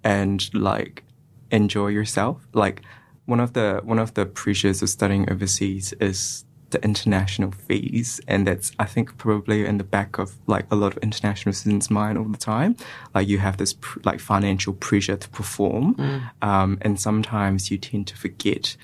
and 0.03 0.49
like 0.53 1.03
enjoy 1.51 1.87
yourself. 1.87 2.47
Like 2.53 2.81
one 3.25 3.39
of 3.39 3.53
the 3.53 3.81
one 3.83 3.99
of 3.99 4.13
the 4.13 4.25
pressures 4.25 4.81
of 4.81 4.89
studying 4.89 5.29
overseas 5.31 5.93
is 5.99 6.45
the 6.71 6.83
international 6.83 7.51
fees, 7.51 8.19
and 8.27 8.47
that's 8.47 8.71
I 8.79 8.85
think 8.85 9.17
probably 9.17 9.65
in 9.65 9.77
the 9.77 9.83
back 9.83 10.17
of 10.17 10.33
like 10.47 10.65
a 10.71 10.75
lot 10.75 10.91
of 10.97 10.97
international 11.03 11.53
students' 11.53 11.91
mind 11.91 12.17
all 12.17 12.25
the 12.25 12.37
time. 12.37 12.75
Like 13.13 13.27
you 13.27 13.37
have 13.39 13.57
this 13.57 13.73
pr- 13.73 13.99
like 14.03 14.19
financial 14.19 14.73
pressure 14.73 15.15
to 15.17 15.29
perform, 15.29 15.93
Mm. 15.95 16.21
um, 16.41 16.77
and 16.81 16.99
sometimes 16.99 17.69
you 17.69 17.77
tend 17.77 18.07
to 18.07 18.15
forget 18.17 18.75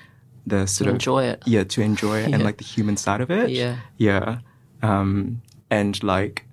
the 0.46 0.66
sort 0.66 0.88
of 0.88 0.94
enjoy 0.94 1.24
it. 1.24 1.42
yeah 1.46 1.64
to 1.64 1.82
enjoy 1.82 2.20
it 2.20 2.32
and 2.32 2.42
like 2.46 2.56
the 2.56 2.64
human 2.64 2.96
side 2.96 3.20
of 3.20 3.30
it 3.30 3.50
Yeah. 3.50 3.76
yeah 3.98 4.38
um 4.82 5.42
and 5.70 6.02
like 6.02 6.46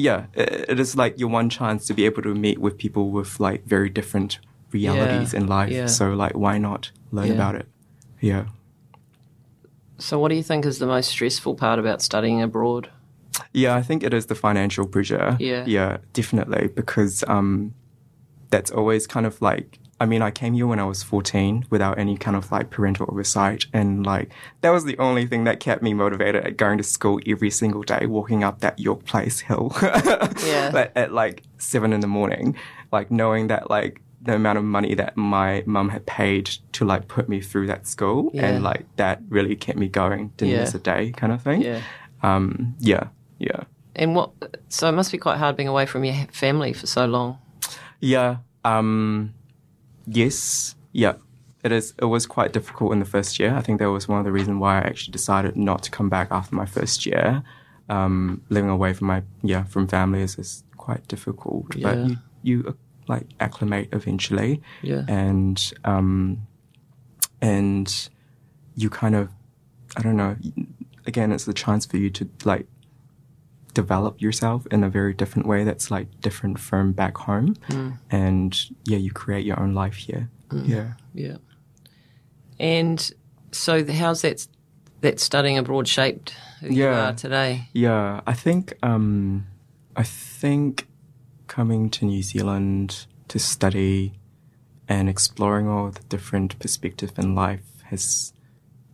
yeah 0.00 0.20
it, 0.34 0.48
it 0.72 0.80
is 0.80 0.96
like 0.96 1.18
your 1.20 1.28
one 1.30 1.48
chance 1.48 1.86
to 1.88 1.94
be 1.94 2.04
able 2.08 2.22
to 2.22 2.34
meet 2.34 2.58
with 2.58 2.74
people 2.84 3.04
with 3.10 3.40
like 3.40 3.60
very 3.66 3.90
different 3.90 4.38
realities 4.72 5.32
Yeah. 5.32 5.40
in 5.40 5.46
life 5.58 5.70
Yeah. 5.72 5.86
so 5.86 6.04
like 6.24 6.34
why 6.44 6.58
not 6.58 6.90
learn 7.12 7.26
Yeah. 7.28 7.34
about 7.34 7.54
it 7.60 7.66
yeah 8.20 8.44
So, 9.98 10.18
what 10.18 10.28
do 10.30 10.34
you 10.34 10.42
think 10.42 10.64
is 10.64 10.78
the 10.78 10.86
most 10.86 11.08
stressful 11.10 11.54
part 11.56 11.78
about 11.78 12.00
studying 12.02 12.40
abroad? 12.42 12.88
Yeah, 13.52 13.76
I 13.80 13.82
think 13.82 14.02
it 14.02 14.14
is 14.14 14.26
the 14.26 14.34
financial 14.34 14.86
pressure. 14.86 15.36
Yeah. 15.38 15.64
Yeah, 15.66 15.98
definitely. 16.14 16.68
Because 16.74 17.22
um, 17.28 17.74
that's 18.50 18.70
always 18.70 19.06
kind 19.06 19.26
of 19.26 19.42
like, 19.42 19.78
I 20.00 20.06
mean, 20.06 20.22
I 20.22 20.30
came 20.30 20.54
here 20.54 20.66
when 20.66 20.80
I 20.80 20.84
was 20.84 21.02
14 21.02 21.66
without 21.70 21.98
any 21.98 22.16
kind 22.16 22.34
of 22.36 22.50
like 22.50 22.70
parental 22.70 23.06
oversight. 23.10 23.66
And 23.72 24.06
like, 24.06 24.30
that 24.62 24.70
was 24.70 24.84
the 24.86 24.96
only 24.98 25.26
thing 25.26 25.44
that 25.44 25.60
kept 25.60 25.82
me 25.82 25.92
motivated 25.92 26.44
at 26.46 26.56
going 26.56 26.78
to 26.78 26.84
school 26.84 27.20
every 27.26 27.50
single 27.50 27.82
day, 27.82 28.06
walking 28.06 28.42
up 28.42 28.60
that 28.60 28.78
York 28.78 29.04
Place 29.04 29.40
hill. 29.40 29.76
Yeah. 29.82 30.72
at, 30.74 30.96
at 30.96 31.12
like 31.12 31.42
seven 31.58 31.92
in 31.92 32.00
the 32.00 32.06
morning, 32.06 32.56
like 32.90 33.10
knowing 33.10 33.48
that 33.48 33.68
like, 33.70 34.00
the 34.22 34.34
amount 34.34 34.58
of 34.58 34.64
money 34.64 34.94
that 34.94 35.16
my 35.16 35.62
mum 35.64 35.88
had 35.88 36.04
paid 36.04 36.44
to 36.72 36.84
like 36.84 37.08
put 37.08 37.26
me 37.26 37.40
through 37.40 37.66
that 37.68 37.86
school 37.86 38.30
Yeah. 38.34 38.48
and 38.48 38.62
like 38.62 38.84
that 38.96 39.22
really 39.30 39.56
kept 39.56 39.78
me 39.78 39.88
going 39.88 40.32
didn't 40.36 40.52
Yeah. 40.52 40.60
miss 40.60 40.74
a 40.74 40.78
day 40.78 41.12
kind 41.12 41.32
of 41.32 41.40
thing 41.40 41.62
Yeah. 41.62 41.80
um, 42.22 42.74
yeah, 42.80 43.04
yeah, 43.38 43.62
And 43.96 44.14
what? 44.14 44.32
So 44.68 44.88
it 44.90 44.92
must 44.92 45.10
be 45.10 45.16
quite 45.16 45.38
hard 45.38 45.56
being 45.56 45.68
away 45.70 45.86
from 45.86 46.04
your 46.04 46.16
family 46.32 46.74
for 46.74 46.86
so 46.86 47.06
long. 47.06 47.38
yeah. 48.00 48.36
Um, 48.62 49.32
yes, 50.06 50.74
yeah. 50.92 51.14
It 51.62 51.72
is. 51.72 51.92
It 51.98 52.06
was 52.06 52.24
quite 52.26 52.52
difficult 52.54 52.92
in 52.94 53.00
the 53.00 53.04
first 53.04 53.38
year. 53.38 53.54
I 53.54 53.60
think 53.60 53.80
that 53.80 53.90
was 53.90 54.08
one 54.08 54.18
of 54.18 54.24
the 54.24 54.32
reasons 54.32 54.58
why 54.60 54.76
I 54.78 54.82
actually 54.86 55.12
decided 55.12 55.56
not 55.56 55.82
to 55.82 55.90
come 55.90 56.08
back 56.08 56.28
after 56.30 56.54
my 56.54 56.64
first 56.66 57.04
year. 57.04 57.42
Um, 57.90 58.40
living 58.48 58.70
away 58.70 58.92
from 58.94 59.08
my 59.08 59.22
yeah 59.42 59.64
from 59.64 59.86
family 59.88 60.22
is, 60.22 60.38
is 60.38 60.62
quite 60.78 61.06
difficult, 61.08 61.74
Yeah. 61.76 61.94
but 61.94 61.98
you 62.08 62.16
you 62.42 62.76
like 63.08 63.26
acclimate 63.40 63.88
eventually, 63.92 64.62
Yeah. 64.82 65.04
and 65.08 65.72
um, 65.84 66.46
and 67.42 68.08
you 68.76 68.88
kind 68.90 69.14
of 69.14 69.28
I 69.96 70.02
don't 70.02 70.16
know. 70.16 70.36
Again, 71.06 71.32
it's 71.32 71.44
the 71.44 71.52
chance 71.54 71.84
for 71.84 71.96
you 71.96 72.10
to 72.10 72.28
like 72.44 72.66
develop 73.82 74.20
yourself 74.20 74.66
in 74.74 74.84
a 74.84 74.90
very 74.90 75.14
different 75.14 75.46
way 75.48 75.64
that's 75.64 75.90
like 75.90 76.08
different 76.20 76.58
from 76.58 76.92
back 76.92 77.16
home. 77.28 77.54
And 78.10 78.50
yeah, 78.90 78.98
you 79.04 79.10
create 79.12 79.44
your 79.46 79.58
own 79.62 79.72
life 79.74 79.96
here. 80.06 80.28
Yeah. 80.74 80.92
Yeah. 81.14 81.36
And 82.58 82.98
so, 83.52 83.82
the- 83.82 83.94
how's 83.94 84.22
that 84.22 84.46
that 85.00 85.18
studying 85.18 85.56
abroad 85.58 85.88
shaped 85.88 86.34
who 86.60 86.68
you 86.74 86.86
are 86.86 87.14
today? 87.14 87.68
Yeah. 87.72 88.20
I 88.26 88.34
think 88.34 88.74
um 88.82 89.46
I 89.96 90.02
think 90.02 90.86
coming 91.46 91.90
to 91.90 92.04
New 92.04 92.22
Zealand 92.22 93.06
to 93.28 93.38
study 93.38 94.12
and 94.88 95.08
exploring 95.08 95.68
all 95.68 95.90
the 95.90 96.02
different 96.08 96.58
perspectives 96.58 97.12
in 97.16 97.34
life 97.34 97.82
has 97.84 98.32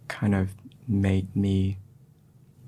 kind 0.09 0.35
of 0.35 0.49
made 0.87 1.35
me 1.35 1.79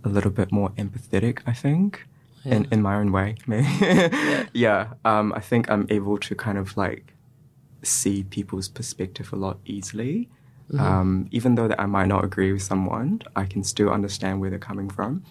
a 0.05 0.09
little 0.09 0.31
bit 0.31 0.51
more 0.51 0.71
empathetic, 0.77 1.41
I 1.47 1.53
think. 1.53 2.08
In, 2.57 2.67
in 2.71 2.83
my 2.83 2.97
own 2.97 3.13
way, 3.13 3.37
maybe. 3.47 3.67
yeah. 4.53 4.89
Um, 5.05 5.33
I 5.35 5.41
think 5.41 5.71
I'm 5.71 5.87
able 5.91 6.19
to 6.19 6.35
kind 6.35 6.59
of 6.59 6.77
like 6.77 7.15
see 7.83 8.25
people's 8.25 8.69
perspective 8.69 9.33
a 9.33 9.37
lot 9.37 9.59
easily. 9.65 10.29
Um, 10.79 11.29
even 11.31 11.55
though 11.55 11.67
that 11.67 11.81
I 11.81 11.87
might 11.87 12.09
not 12.09 12.25
agree 12.25 12.53
with 12.53 12.61
someone, 12.61 13.23
I 13.35 13.47
can 13.47 13.65
still 13.65 13.89
understand 13.89 14.39
where 14.41 14.51
they're 14.51 14.59
coming 14.59 14.91
from. 14.91 15.23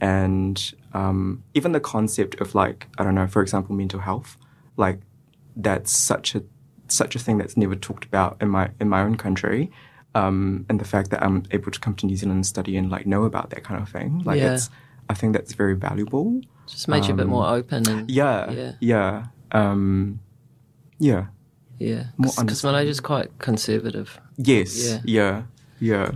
And 0.00 0.72
um, 0.94 1.42
even 1.52 1.72
the 1.72 1.80
concept 1.80 2.40
of 2.40 2.54
like, 2.54 2.86
I 2.96 3.04
don't 3.04 3.14
know, 3.14 3.26
for 3.26 3.42
example, 3.42 3.74
mental 3.74 4.00
health, 4.00 4.38
like 4.78 5.00
that's 5.54 5.90
such 5.90 6.34
a 6.34 6.42
such 6.88 7.14
a 7.16 7.18
thing 7.18 7.36
that's 7.36 7.56
never 7.56 7.74
talked 7.74 8.04
about 8.04 8.36
in 8.40 8.48
my 8.48 8.70
in 8.80 8.88
my 8.88 9.02
own 9.02 9.16
country. 9.16 9.70
Um, 10.14 10.64
and 10.70 10.80
the 10.80 10.84
fact 10.86 11.10
that 11.10 11.22
I'm 11.22 11.42
able 11.50 11.70
to 11.72 11.78
come 11.80 11.94
to 11.96 12.06
New 12.06 12.16
Zealand 12.16 12.36
and 12.38 12.46
study 12.46 12.74
and 12.78 12.90
like 12.90 13.06
know 13.06 13.24
about 13.24 13.50
that 13.50 13.64
kind 13.64 13.82
of 13.82 13.88
thing, 13.90 14.22
like 14.24 14.38
Yeah. 14.40 14.54
it's 14.54 14.70
I 15.10 15.14
think 15.14 15.34
that's 15.34 15.52
very 15.52 15.74
valuable. 15.76 16.40
Just 16.66 16.88
made 16.88 17.04
you 17.06 17.14
a 17.14 17.16
bit 17.16 17.26
more 17.26 17.46
open 17.48 17.88
and 17.88 18.00
Um, 18.00 18.06
Yeah, 18.08 18.50
Yeah. 18.50 18.72
yeah, 18.80 19.26
um, 19.52 20.18
yeah. 20.98 21.26
yeah. 21.78 22.04
Because 22.18 22.64
Malaysia's 22.64 23.00
quite 23.00 23.30
conservative. 23.38 24.20
Yes, 24.36 24.76
Yeah. 24.76 25.00
yeah, 25.04 25.42
yeah. 25.80 26.10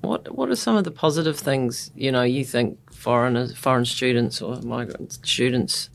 What 0.00 0.34
What 0.36 0.48
are 0.50 0.56
some 0.56 0.76
of 0.76 0.84
the 0.84 0.90
positive 0.90 1.36
things 1.38 1.90
you 1.96 2.12
know 2.12 2.22
you 2.22 2.44
think 2.44 2.78
foreigners, 2.92 3.56
foreign 3.56 3.84
students 3.84 4.40
or 4.42 4.60
migrant 4.62 5.12
students 5.12 5.90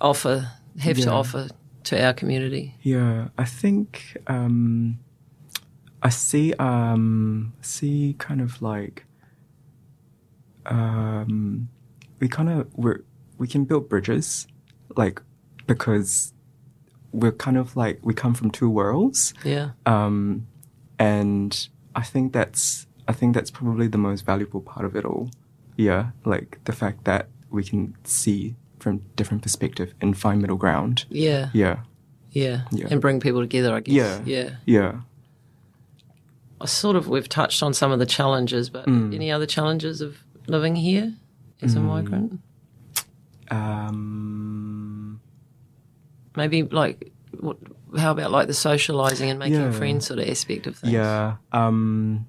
offer 0.00 0.48
have 0.78 0.96
to 0.96 1.08
Mm. 1.08 1.12
Offer 1.12 1.48
to 1.84 2.04
our 2.04 2.14
community? 2.14 2.74
Yeah, 2.82 3.28
I 3.36 3.44
think 3.44 4.16
um, 4.26 4.98
I 6.02 6.08
see 6.10 6.54
um, 6.54 7.52
see 7.60 8.14
kind 8.18 8.40
of 8.40 8.60
like 8.62 9.04
um, 10.66 11.68
we 12.22 12.28
kind 12.28 12.48
of 12.48 12.68
we're 12.76 13.00
we 13.36 13.48
can 13.48 13.64
build 13.64 13.88
bridges, 13.88 14.46
like 14.96 15.20
because 15.66 16.32
we're 17.10 17.32
kind 17.46 17.56
of 17.58 17.76
like 17.76 17.98
we 18.02 18.14
come 18.14 18.32
from 18.32 18.50
two 18.52 18.70
worlds, 18.70 19.34
Yeah. 19.44 19.70
um, 19.86 20.46
and 21.00 21.68
I 21.96 22.02
think 22.04 22.32
that's 22.32 22.86
I 23.08 23.12
think 23.12 23.34
that's 23.34 23.50
probably 23.50 23.88
the 23.88 23.98
most 23.98 24.24
valuable 24.24 24.60
part 24.60 24.86
of 24.86 24.94
it 24.94 25.04
all. 25.04 25.30
Yeah, 25.76 26.10
like 26.24 26.60
the 26.64 26.72
fact 26.72 27.04
that 27.04 27.26
we 27.50 27.64
can 27.64 27.94
see 28.04 28.54
from 28.78 29.02
different 29.16 29.42
perspective 29.42 29.92
and 30.00 30.16
find 30.16 30.40
middle 30.40 30.56
ground. 30.56 31.04
Yeah. 31.10 31.50
Yeah, 31.52 31.78
Yeah. 32.30 32.62
Yeah. 32.70 32.86
And 32.90 33.00
bring 33.00 33.18
people 33.20 33.40
together. 33.40 33.74
I 33.74 33.80
guess. 33.80 33.94
Yeah. 33.94 34.20
Yeah. 34.24 34.50
yeah. 34.64 34.92
I 36.60 36.66
sort 36.66 36.94
of 36.96 37.08
we've 37.08 37.28
touched 37.28 37.62
on 37.64 37.74
some 37.74 37.90
of 37.90 37.98
the 37.98 38.06
challenges, 38.06 38.70
but 38.70 38.86
Mm. 38.86 39.12
any 39.14 39.32
other 39.32 39.46
challenges 39.46 40.00
of 40.00 40.18
living 40.46 40.76
here 40.76 41.14
as 41.62 41.74
a 41.74 41.80
migrant? 41.80 42.40
Um, 43.50 45.20
Maybe 46.36 46.62
like, 46.62 47.12
what, 47.40 47.58
how 47.98 48.12
about 48.12 48.30
like 48.30 48.46
the 48.46 48.54
socializing 48.54 49.28
and 49.30 49.38
making 49.38 49.60
Yeah. 49.60 49.70
friends 49.72 50.06
sort 50.06 50.18
of 50.18 50.28
aspect 50.28 50.66
of 50.66 50.76
things? 50.76 50.92
yeah. 50.92 51.36
Um, 51.52 52.26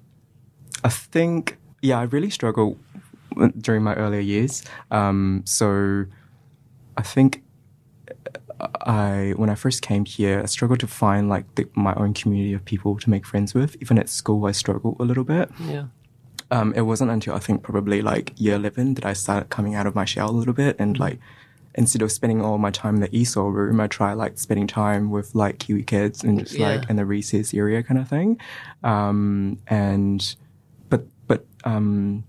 I 0.82 0.88
think 0.90 1.56
yeah, 1.80 1.98
I 1.98 2.02
really 2.04 2.30
struggled 2.30 2.78
during 3.58 3.82
my 3.82 3.94
earlier 3.94 4.20
years. 4.20 4.62
Um, 4.90 5.42
so 5.46 6.04
I 6.96 7.02
think 7.02 7.42
I 8.86 9.32
when 9.36 9.48
I 9.50 9.54
first 9.54 9.80
came 9.82 10.04
here, 10.04 10.42
I 10.42 10.46
struggled 10.46 10.80
to 10.80 10.86
find 10.86 11.28
like 11.28 11.46
the, 11.54 11.66
my 11.74 11.94
own 11.94 12.12
community 12.14 12.52
of 12.52 12.64
people 12.64 12.98
to 12.98 13.08
make 13.10 13.24
friends 13.26 13.54
with. 13.54 13.76
Even 13.80 13.98
at 13.98 14.08
school, 14.10 14.44
I 14.46 14.52
struggled 14.52 14.96
a 15.00 15.04
little 15.04 15.24
bit. 15.24 15.50
Yeah. 15.60 15.86
Um, 16.54 16.72
it 16.74 16.82
wasn't 16.82 17.10
until 17.10 17.34
I 17.34 17.40
think 17.40 17.62
probably 17.62 18.00
like 18.00 18.32
year 18.36 18.54
11 18.54 18.94
that 18.94 19.04
I 19.06 19.12
started 19.12 19.48
coming 19.50 19.74
out 19.74 19.86
of 19.86 19.94
my 19.94 20.04
shell 20.04 20.30
a 20.30 20.36
little 20.40 20.54
bit 20.54 20.76
and 20.78 20.98
like 20.98 21.18
instead 21.74 22.02
of 22.02 22.12
spending 22.12 22.40
all 22.40 22.56
my 22.58 22.70
time 22.70 22.94
in 22.96 23.00
the 23.00 23.08
ESOL 23.08 23.52
room, 23.52 23.80
I 23.80 23.88
try 23.88 24.12
like 24.12 24.38
spending 24.38 24.68
time 24.68 25.10
with 25.10 25.34
like 25.34 25.58
Kiwi 25.58 25.82
kids 25.82 26.22
and 26.22 26.38
just 26.38 26.54
Yeah. 26.54 26.68
like 26.76 26.88
in 26.90 26.96
the 26.96 27.04
recess 27.04 27.52
area 27.52 27.82
kind 27.82 27.98
of 28.00 28.08
thing. 28.08 28.38
Um, 28.84 29.58
and, 29.66 30.36
but, 30.90 31.02
but, 31.26 31.44
um, 31.64 32.22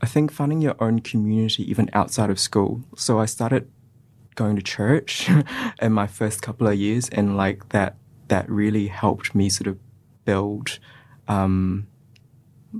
I 0.00 0.06
think 0.06 0.32
finding 0.32 0.62
your 0.62 0.76
own 0.80 1.00
community 1.00 1.68
even 1.70 1.90
outside 1.92 2.30
of 2.30 2.38
school. 2.38 2.82
So 2.96 3.18
I 3.18 3.26
started 3.26 3.70
going 4.36 4.56
to 4.56 4.62
church 4.62 5.28
in 5.82 5.92
my 5.92 6.06
first 6.06 6.40
couple 6.40 6.66
of 6.66 6.74
years 6.76 7.08
and 7.10 7.36
like 7.36 7.68
that, 7.70 7.96
that 8.28 8.48
really 8.48 8.86
helped 8.88 9.34
me 9.34 9.50
sort 9.50 9.66
of 9.66 9.78
build, 10.24 10.78
um, 11.28 11.86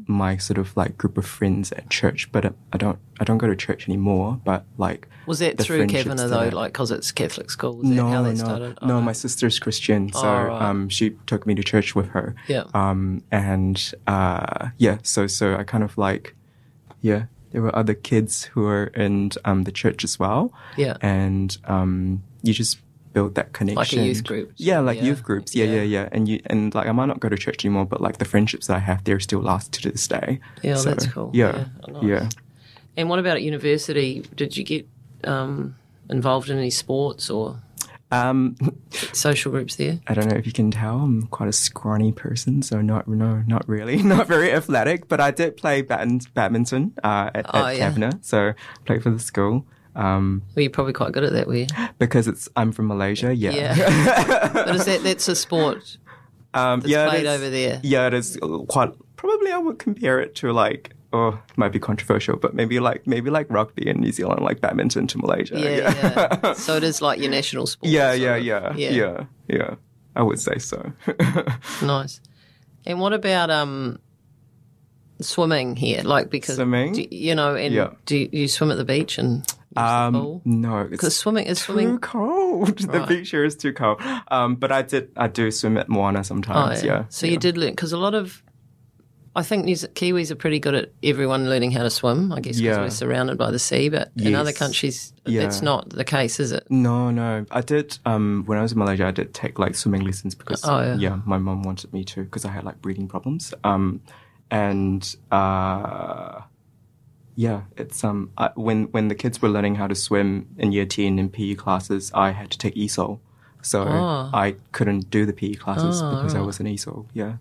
my 0.07 0.37
sort 0.37 0.59
of 0.59 0.77
like 0.77 0.97
group 0.99 1.17
of 1.19 1.27
friends 1.27 1.73
at 1.73 1.89
church, 1.91 2.31
but 2.33 2.45
I 2.73 2.77
don't 2.77 2.99
I 3.21 3.25
don't 3.25 3.39
go 3.39 3.47
to 3.47 3.57
church 3.57 3.89
anymore. 3.89 4.41
But 4.45 4.65
like 4.79 5.09
Was 5.27 5.41
it 5.41 5.59
through 5.59 5.87
Kavanagh 5.87 6.29
though, 6.29 6.49
like 6.49 6.73
because 6.73 6.91
it's 6.91 7.13
Catholic 7.13 7.51
school? 7.51 7.81
No, 7.83 8.09
how 8.09 8.23
no, 8.23 8.35
started? 8.35 8.79
no. 8.83 8.97
Oh, 8.99 9.01
My 9.01 9.13
sister's 9.13 9.59
Christian, 9.59 10.13
so 10.13 10.21
Oh, 10.29 10.45
right. 10.45 10.63
um, 10.63 10.89
she 10.89 11.11
took 11.27 11.47
me 11.47 11.55
to 11.55 11.63
church 11.63 11.95
with 11.95 12.09
her. 12.09 12.35
Yeah. 12.49 12.65
Um, 12.75 13.23
and 13.31 13.77
uh, 14.07 14.69
yeah, 14.79 14.99
so 15.03 15.27
so 15.27 15.57
I 15.57 15.65
kind 15.65 15.85
of 15.85 15.97
like, 15.99 16.35
yeah, 17.01 17.25
there 17.53 17.63
were 17.63 17.75
other 17.75 17.95
kids 17.95 18.45
who 18.45 18.63
were 18.63 18.87
in 18.95 19.31
um 19.45 19.65
the 19.65 19.73
church 19.73 20.05
as 20.05 20.19
well. 20.19 20.53
Yeah. 20.77 20.97
And 21.01 21.57
um, 21.65 22.23
you 22.43 22.53
just 22.53 22.79
build 23.17 23.35
that 23.35 23.49
connection. 23.59 24.05
youth 24.05 24.23
groups. 24.31 24.53
Yeah, 24.69 24.81
like 24.89 24.99
Yeah. 24.99 25.05
youth 25.09 25.23
groups. 25.29 25.55
Yeah, 25.57 25.65
Yeah. 25.65 25.77
yeah, 25.77 25.83
yeah. 25.97 26.09
And 26.13 26.29
you 26.29 26.37
and 26.53 26.75
like 26.77 26.87
I 26.87 26.93
might 26.93 27.07
not 27.13 27.19
go 27.25 27.29
to 27.31 27.37
church 27.47 27.65
anymore, 27.65 27.87
but 27.93 28.01
like 28.07 28.17
the 28.19 28.27
friendships 28.33 28.67
that 28.69 28.77
I 28.77 28.85
have 28.91 29.01
there 29.05 29.19
still 29.21 29.41
last 29.41 29.73
to 29.75 29.91
this 29.91 30.07
day. 30.07 30.31
Yeah, 30.63 30.77
So, 30.77 30.91
that's 30.91 31.07
cool. 31.07 31.31
Yeah, 31.33 31.57
Yeah, 31.57 31.65
oh, 31.89 31.93
nice. 31.93 32.05
yeah. 32.13 32.29
And 32.99 33.09
what 33.11 33.19
about 33.19 33.37
at 33.39 33.43
university? 33.43 34.11
Did 34.41 34.51
you 34.57 34.65
get 34.65 34.87
um, 35.25 35.75
involved 36.11 36.51
in 36.51 36.59
any 36.59 36.71
sports 36.71 37.31
or 37.31 37.57
Um, 38.13 38.55
social 39.13 39.51
groups 39.51 39.77
there? 39.77 39.99
I 40.07 40.13
don't 40.15 40.29
know 40.31 40.37
if 40.37 40.47
you 40.47 40.53
can 40.53 40.71
tell, 40.71 40.97
I'm 41.01 41.23
quite 41.37 41.49
a 41.49 41.53
scrawny 41.67 42.13
person, 42.13 42.63
so 42.63 42.81
not 42.93 43.09
no, 43.09 43.43
not 43.47 43.65
really, 43.67 43.97
not 44.15 44.27
very 44.29 44.53
athletic. 44.53 45.09
But 45.09 45.21
I 45.21 45.31
did 45.41 45.57
play 45.57 45.83
badminton, 45.83 46.31
badminton 46.35 46.93
uh, 47.03 47.31
at, 47.35 47.47
Oh, 47.53 47.65
at 47.65 47.77
yeah. 47.77 47.79
Kavanagh, 47.89 48.19
so 48.23 48.53
played 48.87 49.03
for 49.03 49.11
the 49.11 49.19
school. 49.19 49.65
Um, 49.97 50.43
Well, 50.55 50.63
you're 50.63 50.71
probably 50.71 50.93
quite 50.93 51.13
good 51.13 51.25
at 51.25 51.33
that, 51.33 51.47
were 51.49 51.57
you? 51.57 51.67
because 51.99 52.29
it's 52.29 52.49
I'm 52.55 52.71
from 52.71 52.87
Malaysia, 52.87 53.35
yeah, 53.35 53.51
Yeah. 53.53 54.49
but 54.53 54.75
is 54.77 54.85
that 54.85 55.03
that's 55.03 55.27
a 55.29 55.35
sport 55.35 55.97
um, 56.55 56.81
that's 56.81 56.91
yeah, 56.93 57.09
played 57.09 57.27
over 57.27 57.49
there? 57.51 57.81
Yeah, 57.83 58.07
it 58.07 58.15
is 58.15 58.39
quite. 58.69 58.91
Probably 59.17 59.51
I 59.51 59.59
would 59.59 59.79
compare 59.79 60.21
it 60.21 60.35
to 60.37 60.53
like. 60.53 60.93
Oh, 61.13 61.29
it 61.49 61.57
might 61.57 61.73
be 61.73 61.79
controversial, 61.79 62.37
but 62.37 62.53
maybe 62.55 62.79
like 62.79 63.07
maybe 63.07 63.31
like 63.31 63.47
rugby 63.49 63.89
in 63.89 64.01
New 64.01 64.13
Zealand, 64.13 64.43
like 64.43 64.61
badminton 64.61 65.07
to 65.07 65.19
Malaysia. 65.19 65.59
Yeah, 65.59 65.71
yeah. 66.43 66.53
so 66.67 66.77
it 66.77 66.83
is 66.85 67.01
like 67.01 67.19
your 67.21 67.31
national 67.31 67.67
sport. 67.67 67.91
yeah, 67.91 68.11
sort 68.11 68.21
yeah, 68.21 68.37
yeah, 68.37 68.73
yeah, 68.77 69.25
yeah. 69.49 69.75
I 70.15 70.23
would 70.23 70.41
say 70.41 70.59
so. 70.59 70.93
Nice. 71.83 72.21
And 72.85 73.01
what 73.01 73.13
about 73.15 73.51
um 73.51 73.99
swimming 75.21 75.77
here? 75.77 76.03
Like 76.03 76.31
because 76.31 76.57
Swimming? 76.57 76.93
do- 76.95 77.09
you 77.11 77.35
know, 77.35 77.55
and 77.55 77.73
Yeah. 77.75 77.91
do 78.05 78.17
you, 78.19 78.29
you 78.33 78.49
swim 78.49 78.71
at 78.71 78.77
the 78.77 78.85
beach 78.85 79.17
and 79.19 79.45
um, 79.75 80.41
no, 80.45 80.85
Because 80.89 81.17
swimming 81.17 81.47
is 81.47 81.59
too 81.59 81.73
swimming. 81.73 81.99
cold. 81.99 82.79
The 82.91 83.01
Right. 83.01 83.09
beach 83.09 83.31
here 83.31 83.45
is 83.45 83.57
too 83.57 83.73
cold. 83.73 84.01
Um, 84.29 84.55
but 84.57 84.71
I 84.73 84.83
did, 84.83 85.11
I 85.17 85.29
do 85.29 85.51
swim 85.51 85.77
at 85.77 85.89
Moana 85.89 86.21
Oh, 86.21 86.23
sometimes. 86.23 86.83
yeah. 86.85 87.05
So 87.09 87.27
yeah. 87.27 87.33
you 87.33 87.39
did 87.39 87.57
learn 87.59 87.71
because 87.71 87.93
a 87.93 87.99
lot 87.99 88.15
of, 88.15 88.43
I 89.35 89.43
think 89.43 89.67
Kiwis 89.67 90.31
are 90.31 90.35
pretty 90.37 90.59
good 90.61 90.75
at 90.75 90.93
everyone 91.03 91.51
learning 91.51 91.73
how 91.73 91.83
to 91.83 91.91
swim. 91.91 92.33
I 92.33 92.41
guess 92.41 92.57
because 92.59 92.77
Yeah. 92.77 92.81
we're 92.81 92.89
surrounded 92.91 93.37
by 93.37 93.51
the 93.51 93.59
sea, 93.59 93.91
but 93.91 94.11
in 94.17 94.35
other 94.35 94.53
countries, 94.55 95.13
Yeah. 95.27 95.43
that's 95.43 95.61
not 95.61 95.91
the 95.91 96.05
case, 96.05 96.41
is 96.41 96.53
it? 96.53 96.65
No, 96.71 97.11
no. 97.11 97.45
I 97.51 97.61
did. 97.61 97.99
Um, 98.07 98.45
when 98.47 98.57
I 98.57 98.63
was 98.63 98.73
in 98.73 98.79
Malaysia, 98.79 99.05
I 99.07 99.11
did 99.11 99.35
take 99.35 99.59
like 99.59 99.75
swimming 99.75 100.05
lessons 100.07 100.35
because 100.35 100.65
Oh, 100.65 100.95
yeah. 100.99 101.19
my 101.27 101.37
mom 101.37 101.65
wanted 101.65 101.93
me 101.93 102.03
to 102.05 102.23
because 102.25 102.47
I 102.47 102.51
had 102.51 102.65
like 102.65 102.81
breathing 102.81 103.09
problems. 103.09 103.53
Um, 103.63 104.01
and 104.51 105.03
uh, 105.31 106.41
yeah, 107.37 107.63
it's 107.77 108.03
um 108.03 108.31
I, 108.37 108.51
when 108.57 108.85
when 108.93 109.09
the 109.09 109.15
kids 109.15 109.41
were 109.43 109.49
learning 109.49 109.77
how 109.77 109.87
to 109.87 109.95
swim 109.95 110.47
in 110.59 110.73
year 110.73 110.87
ten 110.87 111.19
in 111.19 111.29
PE 111.29 111.55
classes, 111.55 112.11
I 112.15 112.31
had 112.33 112.51
to 112.51 112.59
take 112.59 112.75
ESOL, 112.75 113.21
so 113.63 113.83
Oh. 113.83 114.31
I 114.33 114.57
couldn't 114.73 115.11
do 115.11 115.25
the 115.27 115.33
PE 115.33 115.55
classes 115.55 116.01
Oh, 116.03 116.11
because 116.17 116.35
I 116.35 116.41
was 116.41 116.59
an 116.61 116.67
ESOL. 116.67 117.07
Yeah, 117.15 117.37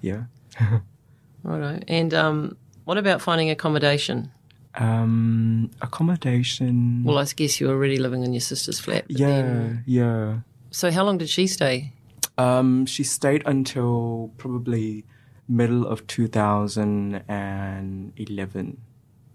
yeah. 0.00 0.24
Righto. 1.42 1.80
And 1.88 2.12
um, 2.14 2.56
what 2.84 2.96
about 2.98 3.20
finding 3.22 3.50
accommodation? 3.50 4.30
Um, 4.76 5.70
accommodation. 5.82 7.02
Well, 7.04 7.18
I 7.18 7.24
guess 7.24 7.60
you 7.60 7.66
were 7.68 7.74
already 7.74 7.98
living 7.98 8.22
in 8.24 8.32
your 8.32 8.40
sister's 8.40 8.78
flat. 8.78 9.04
yeah, 9.08 9.26
then- 9.42 9.82
yeah. 9.86 10.38
So 10.70 10.90
how 10.92 11.02
long 11.04 11.18
did 11.18 11.28
she 11.28 11.46
stay? 11.48 11.92
Um, 12.38 12.86
she 12.86 13.02
stayed 13.02 13.42
until 13.46 14.30
probably 14.38 15.04
middle 15.48 15.84
of 15.86 16.06
2011. 16.06 18.76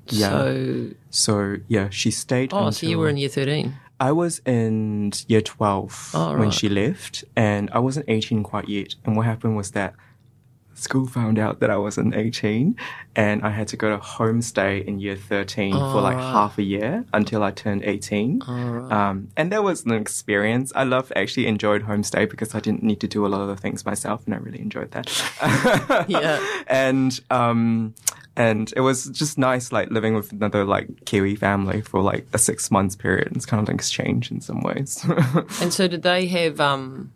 Yeah. 0.10 0.30
So, 0.30 0.90
So 1.10 1.56
yeah, 1.68 1.90
she 1.90 2.12
stayed. 2.12 2.54
oh, 2.54 2.58
until, 2.68 2.72
so 2.72 2.88
you 2.88 2.98
were 3.00 3.10
in 3.10 3.18
year 3.18 3.30
13. 3.30 3.74
I 4.00 4.12
was 4.12 4.42
in 4.46 5.14
year 5.28 5.42
12 5.42 6.12
Oh, 6.14 6.38
when 6.38 6.52
she 6.52 6.68
left, 6.68 7.24
and 7.36 7.70
I 7.72 7.80
wasn't 7.80 8.06
18 8.10 8.44
quite 8.44 8.68
yet. 8.68 8.96
And 9.06 9.16
what 9.16 9.26
happened 9.26 9.56
was 9.56 9.72
that 9.72 9.94
school 10.76 11.08
found 11.08 11.40
out 11.40 11.60
that 11.60 11.70
I 11.70 11.78
wasn't 11.78 12.16
18, 12.16 12.76
and 13.16 13.42
I 13.44 13.50
had 13.50 13.68
to 13.70 13.78
go 13.78 13.90
to 13.90 13.98
homestay 14.02 14.86
in 14.86 15.00
year 15.00 15.16
13 15.16 15.74
for 15.74 16.02
like 16.02 16.18
right. 16.18 16.24
half 16.24 16.58
a 16.58 16.64
year 16.64 17.06
until 17.14 17.44
I 17.44 17.52
turned 17.52 17.84
18. 17.84 18.42
Um, 18.46 19.30
and 19.36 19.52
that 19.52 19.64
was 19.64 19.86
an 19.86 19.94
experience. 19.94 20.72
I 20.76 20.84
love 20.84 21.12
actually 21.16 21.48
enjoyed 21.48 21.84
homestay 21.84 22.30
because 22.30 22.54
I 22.54 22.60
didn't 22.60 22.84
need 22.84 23.00
to 23.02 23.08
do 23.08 23.26
a 23.26 23.30
lot 23.30 23.42
of 23.42 23.48
the 23.48 23.58
things 23.58 23.86
myself, 23.86 24.26
and 24.26 24.34
I 24.34 24.38
really 24.38 24.62
enjoyed 24.62 24.92
that. 24.92 25.06
Yeah. 26.08 26.46
and 26.68 27.20
um, 27.30 27.94
and 28.36 28.74
it 28.76 28.82
was 28.82 29.06
just 29.06 29.38
nice, 29.38 29.72
like 29.72 29.90
living 29.92 30.14
with 30.14 30.32
another 30.32 30.66
like 30.66 31.06
Kiwi 31.06 31.36
family 31.36 31.82
for 31.82 32.02
like 32.02 32.28
a 32.34 32.38
six 32.38 32.70
months 32.70 32.96
period. 32.96 33.32
It's 33.36 33.46
kind 33.46 33.62
of 33.62 33.68
like 33.68 33.76
exchange 33.76 34.32
in 34.32 34.42
some 34.42 34.62
ways. 34.62 35.06
And 35.62 35.74
so 35.74 35.88
did 35.88 36.04
they 36.04 36.28
have 36.28 36.60
um, 36.60 37.12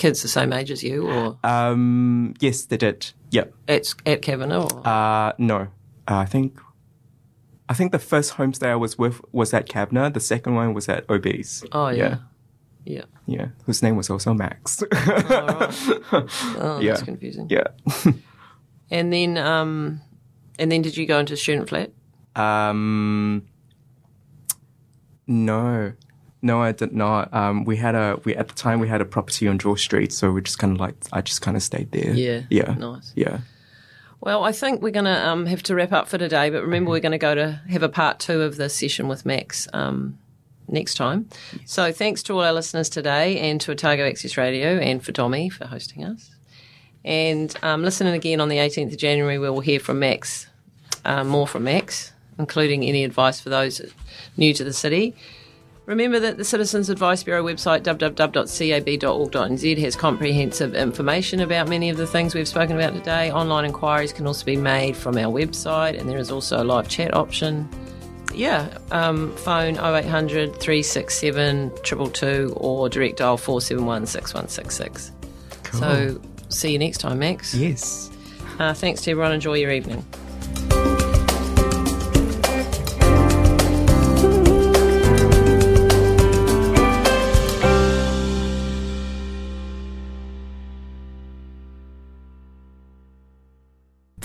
kids 0.00 0.22
the 0.22 0.28
same 0.28 0.52
age 0.52 0.70
as 0.70 0.82
you 0.82 1.08
or 1.08 1.36
um, 1.44 2.34
yes, 2.40 2.64
they 2.66 2.76
did. 2.76 3.12
Yep. 3.30 3.46
at, 3.68 3.94
at 4.06 4.22
Kavanagh? 4.22 4.64
Or? 4.74 4.88
Uh, 4.88 5.32
no, 5.38 5.58
uh, 6.08 6.16
I 6.16 6.26
think. 6.26 6.58
I 7.68 7.74
think 7.74 7.92
the 7.92 8.00
first 8.00 8.34
homestay 8.34 8.66
I 8.68 8.74
was 8.76 8.98
with 8.98 9.20
was 9.32 9.54
at 9.54 9.68
Kavanagh. 9.68 10.10
The 10.10 10.20
second 10.20 10.54
one 10.56 10.74
was 10.74 10.88
at 10.88 11.04
Obese. 11.08 11.62
oh, 11.72 11.88
yeah. 11.90 11.96
yeah. 11.96 12.16
Yeah. 12.84 13.04
Yeah, 13.26 13.46
whose 13.66 13.82
name 13.82 13.94
was 13.96 14.10
also 14.10 14.34
Max. 14.34 14.82
Oh, 14.82 16.78
Yeah. 16.82 16.92
that's 16.92 17.02
confusing. 17.02 17.46
yeah. 17.50 17.68
And 18.92 19.12
then, 19.12 19.38
um, 19.38 20.00
and 20.58 20.72
then 20.72 20.82
did 20.82 20.96
you 20.96 21.06
go 21.06 21.20
into 21.20 21.36
student 21.36 21.68
flat? 21.68 21.92
Um, 22.34 23.46
no, 25.28 25.92
no, 26.42 26.62
I 26.62 26.72
did 26.72 26.92
not. 26.92 27.32
Um, 27.34 27.64
we 27.64 27.76
had 27.76 27.94
a 27.94 28.18
we 28.24 28.34
at 28.34 28.48
the 28.48 28.54
time 28.54 28.80
we 28.80 28.88
had 28.88 29.00
a 29.00 29.04
property 29.04 29.46
on 29.48 29.58
George 29.58 29.82
Street, 29.82 30.12
so 30.12 30.30
we 30.32 30.40
just 30.42 30.58
kind 30.58 30.72
of 30.74 30.80
like 30.80 30.94
I 31.12 31.20
just 31.20 31.42
kind 31.42 31.56
of 31.56 31.62
stayed 31.62 31.90
there. 31.92 32.12
Yeah. 32.14 32.42
yeah, 32.50 32.74
Nice. 32.74 33.12
yeah. 33.14 33.40
Well, 34.22 34.44
I 34.44 34.52
think 34.52 34.82
we're 34.82 34.90
going 34.90 35.06
to 35.06 35.28
um, 35.28 35.46
have 35.46 35.62
to 35.64 35.74
wrap 35.74 35.92
up 35.92 36.06
for 36.06 36.18
today, 36.18 36.50
but 36.50 36.62
remember, 36.62 36.90
we're 36.90 37.00
going 37.00 37.12
to 37.12 37.18
go 37.18 37.34
to 37.34 37.60
have 37.70 37.82
a 37.82 37.88
part 37.88 38.18
two 38.18 38.42
of 38.42 38.56
this 38.56 38.74
session 38.74 39.08
with 39.08 39.24
Max 39.24 39.66
um, 39.72 40.18
next 40.68 40.96
time. 40.96 41.26
So, 41.64 41.90
thanks 41.90 42.22
to 42.24 42.34
all 42.34 42.42
our 42.42 42.52
listeners 42.52 42.90
today 42.90 43.38
and 43.38 43.58
to 43.62 43.72
Otago 43.72 44.06
Access 44.06 44.36
Radio 44.36 44.76
and 44.78 45.02
for 45.02 45.12
Tommy 45.12 45.48
for 45.48 45.66
hosting 45.66 46.04
us. 46.04 46.30
And 47.02 47.56
um, 47.62 47.82
listening 47.82 48.12
again 48.12 48.42
on 48.42 48.50
the 48.50 48.58
18th 48.58 48.92
of 48.92 48.98
January, 48.98 49.38
we 49.38 49.48
will 49.48 49.60
hear 49.60 49.80
from 49.80 50.00
Max, 50.00 50.48
uh, 51.06 51.24
more 51.24 51.46
from 51.46 51.64
Max, 51.64 52.12
including 52.38 52.84
any 52.84 53.04
advice 53.04 53.40
for 53.40 53.48
those 53.48 53.80
new 54.36 54.52
to 54.52 54.64
the 54.64 54.74
city. 54.74 55.16
Remember 55.90 56.20
that 56.20 56.36
the 56.36 56.44
Citizens 56.44 56.88
Advice 56.88 57.24
Bureau 57.24 57.42
website, 57.42 57.82
www.cab.org.nz, 57.82 59.78
has 59.78 59.96
comprehensive 59.96 60.76
information 60.76 61.40
about 61.40 61.68
many 61.68 61.90
of 61.90 61.96
the 61.96 62.06
things 62.06 62.32
we've 62.32 62.46
spoken 62.46 62.76
about 62.76 62.94
today. 62.94 63.32
Online 63.32 63.64
inquiries 63.64 64.12
can 64.12 64.24
also 64.24 64.44
be 64.44 64.54
made 64.54 64.96
from 64.96 65.18
our 65.18 65.36
website, 65.36 65.98
and 65.98 66.08
there 66.08 66.18
is 66.18 66.30
also 66.30 66.62
a 66.62 66.64
live 66.64 66.88
chat 66.88 67.12
option. 67.12 67.68
Yeah, 68.32 68.68
um, 68.92 69.34
phone 69.38 69.78
0800 69.78 70.60
367 70.60 71.70
222 71.82 72.54
or 72.56 72.88
direct 72.88 73.16
dial 73.16 73.36
471 73.36 74.06
6166. 74.06 75.10
So, 75.76 76.20
see 76.50 76.70
you 76.70 76.78
next 76.78 76.98
time, 76.98 77.18
Max. 77.18 77.52
Yes. 77.52 78.10
Uh, 78.60 78.74
thanks 78.74 79.02
to 79.02 79.10
everyone. 79.10 79.32
Enjoy 79.32 79.54
your 79.54 79.72
evening. 79.72 80.06